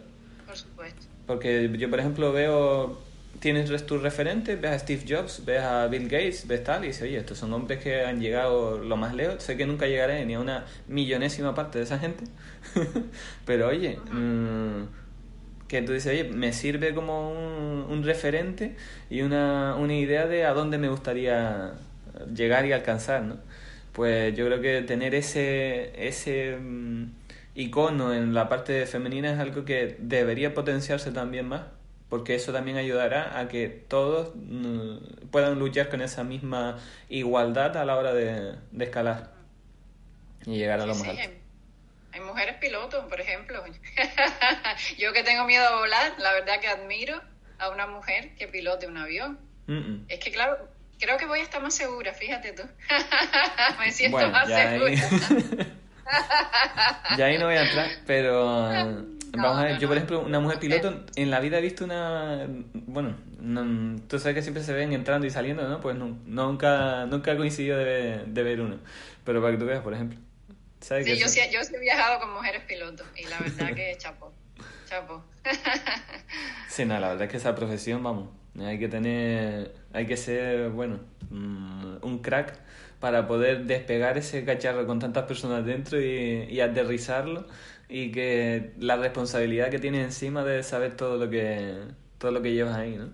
Porque 1.27 1.69
yo, 1.77 1.89
por 1.89 1.99
ejemplo, 1.99 2.31
veo, 2.31 2.97
tienes 3.39 3.85
tus 3.85 4.01
referentes, 4.01 4.59
ves 4.59 4.71
a 4.71 4.79
Steve 4.79 5.03
Jobs, 5.07 5.43
ves 5.45 5.61
a 5.61 5.87
Bill 5.87 6.03
Gates, 6.03 6.47
ves 6.47 6.63
tal, 6.63 6.85
y 6.85 6.87
dices, 6.87 7.03
oye, 7.03 7.17
estos 7.17 7.37
son 7.37 7.53
hombres 7.53 7.79
que 7.83 8.03
han 8.03 8.21
llegado 8.21 8.77
lo 8.79 8.95
más 8.95 9.13
lejos. 9.13 9.43
Sé 9.43 9.57
que 9.57 9.65
nunca 9.65 9.87
llegaré 9.87 10.25
ni 10.25 10.35
a 10.35 10.39
una 10.39 10.65
millonésima 10.87 11.53
parte 11.53 11.79
de 11.79 11.83
esa 11.83 11.99
gente, 11.99 12.23
pero 13.45 13.67
oye, 13.67 13.99
mmm, 14.11 14.83
que 15.67 15.81
tú 15.81 15.91
dices, 15.91 16.13
oye, 16.13 16.23
me 16.23 16.53
sirve 16.53 16.93
como 16.93 17.31
un, 17.31 17.91
un 17.91 18.03
referente 18.03 18.75
y 19.09 19.21
una, 19.21 19.75
una 19.75 19.95
idea 19.95 20.27
de 20.27 20.45
a 20.45 20.53
dónde 20.53 20.77
me 20.77 20.87
gustaría 20.87 21.73
llegar 22.33 22.65
y 22.65 22.71
alcanzar, 22.71 23.23
¿no? 23.23 23.37
Pues 23.93 24.35
yo 24.35 24.45
creo 24.45 24.61
que 24.61 24.81
tener 24.83 25.15
ese, 25.15 25.91
ese 26.07 26.55
mm, 26.55 27.05
icono 27.57 28.13
en 28.13 28.35
la 28.35 28.47
parte 28.47 28.85
femenina 28.85 29.33
es 29.33 29.39
algo 29.39 29.65
que 29.65 29.97
debería 29.99 30.53
potenciarse 30.53 31.11
también 31.11 31.47
más, 31.47 31.63
porque 32.07 32.35
eso 32.35 32.53
también 32.53 32.77
ayudará 32.77 33.39
a 33.39 33.47
que 33.47 33.67
todos 33.67 34.31
mm, 34.35 35.29
puedan 35.31 35.57
luchar 35.57 35.89
con 35.89 36.01
esa 36.01 36.23
misma 36.23 36.77
igualdad 37.09 37.75
a 37.75 37.83
la 37.83 37.97
hora 37.97 38.13
de, 38.13 38.55
escalar 38.79 39.31
y 40.45 40.57
llegar 40.57 40.79
a 40.81 40.85
lo 40.85 40.93
más 40.93 41.07
alto. 41.07 41.21
Hay, 42.13 42.21
mujeres 42.21 42.57
pilotos, 42.57 43.05
por 43.05 43.19
ejemplo. 43.19 43.63
Yo 44.97 45.13
que 45.13 45.23
tengo 45.23 45.45
miedo 45.45 45.65
a 45.67 45.79
volar, 45.79 46.13
la 46.19 46.33
verdad 46.33 46.59
que 46.59 46.67
admiro 46.67 47.19
a 47.57 47.69
una 47.69 47.87
mujer 47.87 48.35
que 48.35 48.47
pilote 48.47 48.87
un 48.87 48.97
avión. 48.97 49.39
Es 50.07 50.19
que 50.19 50.31
claro, 50.31 50.69
creo 50.99 51.17
que 51.17 51.25
voy 51.25 51.39
a 51.39 51.43
estar 51.43 51.61
más 51.61 51.75
segura, 51.75 52.13
fíjate 52.13 52.53
tú. 52.53 52.63
Me 53.79 53.91
siento 53.91 54.29
más 54.29 54.47
segura. 54.47 55.67
ya 57.17 57.25
ahí 57.25 57.37
no 57.37 57.45
voy 57.45 57.55
a 57.55 57.63
entrar, 57.63 57.89
pero 58.05 58.55
vamos 59.33 59.57
a 59.57 59.63
ver, 59.63 59.79
yo 59.79 59.87
por 59.87 59.97
ejemplo, 59.97 60.21
una 60.21 60.39
mujer 60.39 60.59
piloto, 60.59 61.05
en 61.15 61.31
la 61.31 61.39
vida 61.39 61.59
he 61.59 61.61
visto 61.61 61.85
una, 61.85 62.47
bueno, 62.73 63.15
tú 64.07 64.19
sabes 64.19 64.35
que 64.35 64.41
siempre 64.41 64.63
se 64.63 64.73
ven 64.73 64.93
entrando 64.93 65.27
y 65.27 65.29
saliendo, 65.29 65.67
¿no? 65.67 65.81
Pues 65.81 65.95
nunca, 65.95 67.05
nunca 67.05 67.31
he 67.31 67.37
coincidido 67.37 67.77
de, 67.77 68.23
de, 68.25 68.43
ver 68.43 68.61
uno, 68.61 68.77
pero 69.23 69.41
para 69.41 69.53
que 69.53 69.59
tú 69.59 69.65
veas, 69.65 69.81
por 69.81 69.93
ejemplo. 69.93 70.19
¿sabes 70.79 71.05
sí, 71.05 71.17
yo 71.17 71.27
sí, 71.27 71.39
yo 71.51 71.63
sí 71.63 71.75
he 71.75 71.79
viajado 71.79 72.19
con 72.19 72.33
mujeres 72.33 72.63
pilotos 72.63 73.07
y 73.15 73.25
la 73.25 73.39
verdad 73.39 73.73
que 73.73 73.95
chapo, 73.97 74.31
chapo. 74.87 75.23
sí, 76.69 76.85
no, 76.85 76.99
la 76.99 77.09
verdad 77.09 77.23
es 77.23 77.31
que 77.31 77.37
esa 77.37 77.55
profesión, 77.55 78.03
vamos, 78.03 78.29
hay 78.59 78.79
que 78.79 78.87
tener, 78.87 79.73
hay 79.93 80.05
que 80.05 80.17
ser, 80.17 80.69
bueno, 80.69 80.99
mm, 81.29 81.97
un 82.01 82.19
crack 82.19 82.66
para 82.99 83.27
poder 83.27 83.65
despegar 83.65 84.17
ese 84.17 84.43
cacharro 84.45 84.85
con 84.87 84.99
tantas 84.99 85.25
personas 85.25 85.65
dentro 85.65 86.01
y, 86.01 86.47
y 86.49 86.61
aterrizarlo 86.61 87.47
y 87.89 88.11
que 88.11 88.73
la 88.79 88.97
responsabilidad 88.97 89.69
que 89.69 89.79
tienes 89.79 90.03
encima 90.03 90.43
de 90.43 90.63
saber 90.63 90.95
todo 90.95 91.17
lo 91.17 91.29
que 91.29 91.77
todo 92.17 92.31
lo 92.31 92.41
que 92.41 92.53
llevas 92.53 92.75
ahí, 92.75 92.95
¿no? 92.95 93.11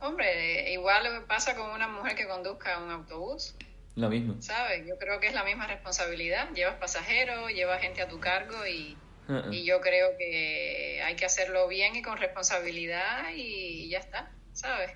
Hombre, 0.00 0.72
igual 0.72 1.24
pasa 1.26 1.56
con 1.56 1.70
una 1.70 1.88
mujer 1.88 2.14
que 2.14 2.26
conduzca 2.26 2.78
un 2.78 2.90
autobús. 2.90 3.54
Lo 3.96 4.08
mismo. 4.08 4.40
¿Sabes? 4.40 4.86
Yo 4.86 4.96
creo 4.96 5.18
que 5.18 5.26
es 5.26 5.34
la 5.34 5.42
misma 5.44 5.66
responsabilidad. 5.66 6.50
Llevas 6.54 6.76
pasajeros, 6.76 7.52
llevas 7.52 7.80
gente 7.80 8.00
a 8.02 8.08
tu 8.08 8.20
cargo 8.20 8.64
y, 8.64 8.96
uh-uh. 9.28 9.52
y 9.52 9.64
yo 9.64 9.80
creo 9.80 10.16
que 10.16 11.02
hay 11.04 11.16
que 11.16 11.24
hacerlo 11.24 11.66
bien 11.66 11.96
y 11.96 12.02
con 12.02 12.16
responsabilidad 12.16 13.30
y 13.34 13.88
ya 13.88 13.98
está, 13.98 14.30
¿sabes? 14.52 14.92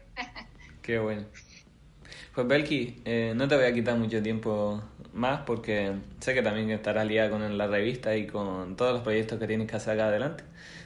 Qué 0.82 0.98
bueno. 1.00 1.26
Pues 2.34 2.46
Belki, 2.48 3.02
eh, 3.04 3.34
no 3.36 3.46
te 3.46 3.56
voy 3.56 3.66
a 3.66 3.74
quitar 3.74 3.94
mucho 3.98 4.22
tiempo 4.22 4.82
más 5.12 5.40
porque 5.40 5.92
sé 6.18 6.32
que 6.32 6.40
también 6.40 6.70
estarás 6.70 7.06
liada 7.06 7.28
con 7.28 7.58
la 7.58 7.66
revista 7.66 8.16
y 8.16 8.26
con 8.26 8.74
todos 8.74 8.94
los 8.94 9.02
proyectos 9.02 9.38
que 9.38 9.46
tienes 9.46 9.70
que 9.70 9.78
sacar 9.78 10.08
adelante. 10.08 10.42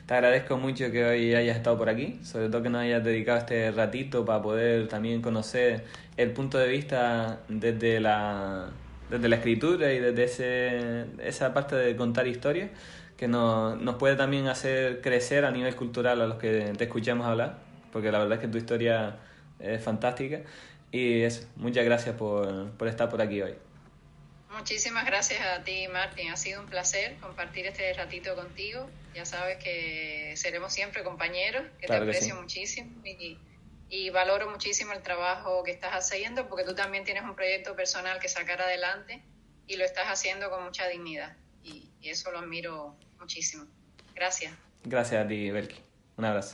Te 0.06 0.14
agradezco 0.14 0.56
mucho 0.56 0.90
que 0.90 1.04
hoy 1.04 1.36
hayas 1.36 1.56
estado 1.56 1.78
por 1.78 1.88
aquí, 1.88 2.18
sobre 2.24 2.48
todo 2.48 2.64
que 2.64 2.68
nos 2.68 2.82
hayas 2.82 3.04
dedicado 3.04 3.38
este 3.38 3.70
ratito 3.70 4.24
para 4.24 4.42
poder 4.42 4.88
también 4.88 5.22
conocer 5.22 5.84
el 6.16 6.32
punto 6.32 6.58
de 6.58 6.66
vista 6.66 7.38
desde 7.48 8.00
la, 8.00 8.70
desde 9.08 9.28
la 9.28 9.36
escritura 9.36 9.92
y 9.92 10.00
desde 10.00 10.24
ese, 10.24 11.04
esa 11.22 11.54
parte 11.54 11.76
de 11.76 11.94
contar 11.94 12.26
historias 12.26 12.70
que 13.16 13.28
nos, 13.28 13.80
nos 13.80 13.94
puede 13.96 14.16
también 14.16 14.48
hacer 14.48 15.00
crecer 15.00 15.44
a 15.44 15.52
nivel 15.52 15.76
cultural 15.76 16.20
a 16.20 16.26
los 16.26 16.38
que 16.38 16.72
te 16.76 16.84
escuchamos 16.84 17.24
hablar, 17.24 17.58
porque 17.92 18.10
la 18.10 18.18
verdad 18.18 18.34
es 18.34 18.40
que 18.40 18.48
tu 18.48 18.58
historia 18.58 19.18
es 19.60 19.80
fantástica. 19.82 20.40
Y 20.96 21.24
eso, 21.24 21.46
muchas 21.56 21.84
gracias 21.84 22.16
por, 22.16 22.70
por 22.78 22.88
estar 22.88 23.10
por 23.10 23.20
aquí 23.20 23.42
hoy. 23.42 23.54
Muchísimas 24.56 25.04
gracias 25.04 25.42
a 25.42 25.62
ti, 25.62 25.86
Martín. 25.88 26.30
Ha 26.30 26.38
sido 26.38 26.58
un 26.62 26.66
placer 26.66 27.16
compartir 27.20 27.66
este 27.66 27.92
ratito 27.92 28.34
contigo. 28.34 28.88
Ya 29.14 29.26
sabes 29.26 29.58
que 29.62 30.32
seremos 30.36 30.72
siempre 30.72 31.04
compañeros, 31.04 31.64
que 31.78 31.86
te 31.86 31.94
aprecio 31.94 32.34
muchísimo 32.36 32.90
y, 33.04 33.38
y, 33.90 34.08
valoro 34.08 34.50
muchísimo 34.50 34.94
el 34.94 35.02
trabajo 35.02 35.62
que 35.64 35.72
estás 35.72 35.92
haciendo 35.92 36.48
porque 36.48 36.64
tú 36.64 36.74
también 36.74 37.04
tienes 37.04 37.24
un 37.24 37.34
proyecto 37.34 37.76
personal 37.76 38.18
que 38.18 38.28
sacar 38.30 38.62
adelante 38.62 39.22
y 39.66 39.76
lo 39.76 39.84
estás 39.84 40.06
haciendo 40.06 40.48
con 40.48 40.64
mucha 40.64 40.88
dignidad. 40.88 41.36
Y, 41.62 41.90
y 42.00 42.08
eso 42.08 42.30
lo 42.30 42.38
admiro 42.38 42.96
muchísimo. 43.20 43.66
Gracias. 44.14 44.54
Gracias 44.82 45.22
a 45.22 45.28
ti, 45.28 45.50
Belki. 45.50 45.76
Un 46.16 46.24
abrazo. 46.24 46.44